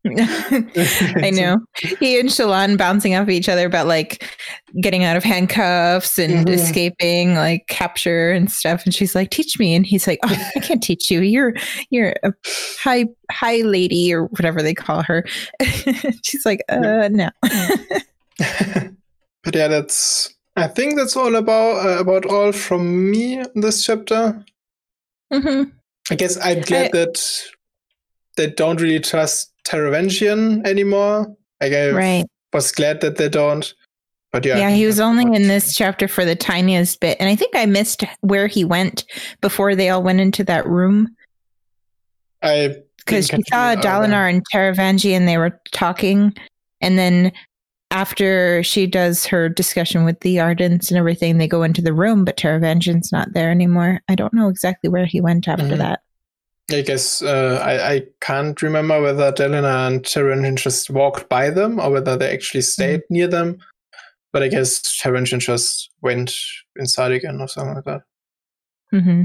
[1.24, 1.58] I know.
[2.00, 4.24] He and Shallan bouncing off each other about like
[4.80, 6.54] getting out of handcuffs and Mhm.
[6.54, 8.86] escaping like capture and stuff.
[8.86, 11.22] And she's like, "Teach me." And he's like, oh, "I can't teach you.
[11.22, 11.54] You're
[11.90, 12.32] you're a
[12.80, 15.26] high high lady or whatever they call her."
[16.24, 17.30] she's like, "Uh, no."
[18.40, 20.34] but yeah, that's.
[20.58, 24.44] I think that's all about uh, about all from me in this chapter.
[25.32, 25.64] hmm
[26.12, 27.44] I guess I'm glad I- that
[28.38, 31.36] they don't really trust Taravangian anymore.
[31.62, 32.26] Like I Right.
[32.54, 33.74] was glad that they don't.
[34.32, 37.36] But yeah, Yeah, he was only in this chapter for the tiniest bit, and I
[37.36, 39.06] think I missed where he went
[39.42, 41.08] before they all went into that room.
[42.42, 43.76] I because she saw.
[43.76, 46.36] Dalinar and Taravangi and they were talking.
[46.82, 47.32] And then
[47.92, 52.26] after she does her discussion with the Ardents and everything, they go into the room,
[52.26, 54.02] but Taravangian's not there anymore.
[54.10, 55.78] I don't know exactly where he went after Mhm.
[55.78, 56.00] that.
[56.72, 61.80] I guess uh, I, I can't remember whether Dalinar and Taravangian just walked by them
[61.80, 63.60] or whether they actually stayed near them.
[64.34, 66.36] But I guess Taravangian just went
[66.76, 68.02] inside again or something like that.
[68.90, 69.24] hmm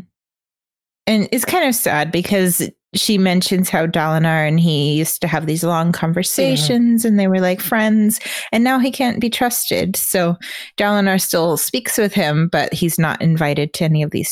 [1.07, 5.47] And it's kind of sad because she mentions how Dalinar and he used to have
[5.47, 8.21] these long conversations and they were like friends,
[8.53, 9.97] and now he can't be trusted.
[9.97, 10.37] So
[10.77, 14.31] Dalinar still speaks with him, but he's not invited to any of these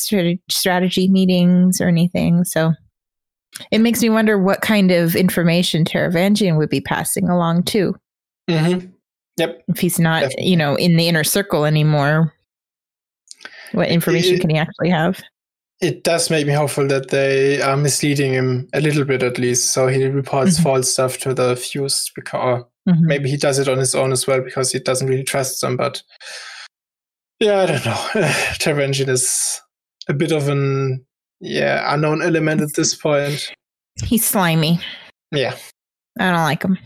[0.51, 2.45] strategy meetings or anything.
[2.45, 2.75] So
[3.71, 7.95] it makes me wonder what kind of information Taravangian would be passing along too.
[8.49, 8.87] Mm-hmm.
[9.37, 9.63] Yep.
[9.69, 10.47] If he's not, Definitely.
[10.47, 12.33] you know, in the inner circle anymore,
[13.73, 15.21] what information it- can he actually have?
[15.81, 19.71] It does make me hopeful that they are misleading him a little bit at least.
[19.73, 20.63] So he reports Mhm.
[20.65, 23.01] false stuff to the Fused because Mhm.
[23.03, 25.77] maybe he does it on his own as well because he doesn't really trust them.
[25.77, 26.03] But
[27.39, 27.93] yeah, I don't know.
[28.59, 29.61] Taravangian is
[30.09, 31.07] a bit of an
[31.41, 33.53] yeah unknown element at this point.
[34.05, 34.81] He's slimy.
[35.33, 35.57] Yeah.
[36.19, 36.79] I don't like him.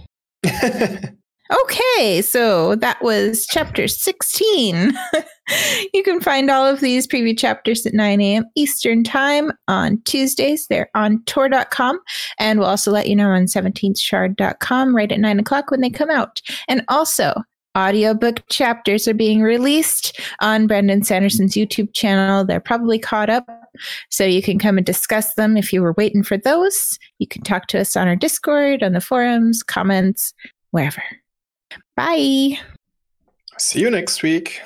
[1.52, 4.92] Okay, so that was chapter 16.
[5.92, 8.44] you can find all of these preview chapters at 9 a.m.
[8.56, 10.66] Eastern Time on Tuesdays.
[10.70, 12.00] They're on Tor.com.
[12.38, 16.08] And we'll also let you know on 17thshard.com right at 9 o'clock when they come
[16.08, 16.40] out.
[16.68, 17.34] And also,
[17.76, 22.44] audiobook chapters are being released on Brandon Sanderson's YouTube channel.
[22.44, 23.46] They're probably caught up.
[24.10, 26.98] So you can come and discuss them if you were waiting for those.
[27.18, 30.34] You can talk to us on our Discord, on the forums, comments,
[30.70, 31.02] wherever.
[31.96, 32.58] Bye.
[33.58, 34.60] See you next week.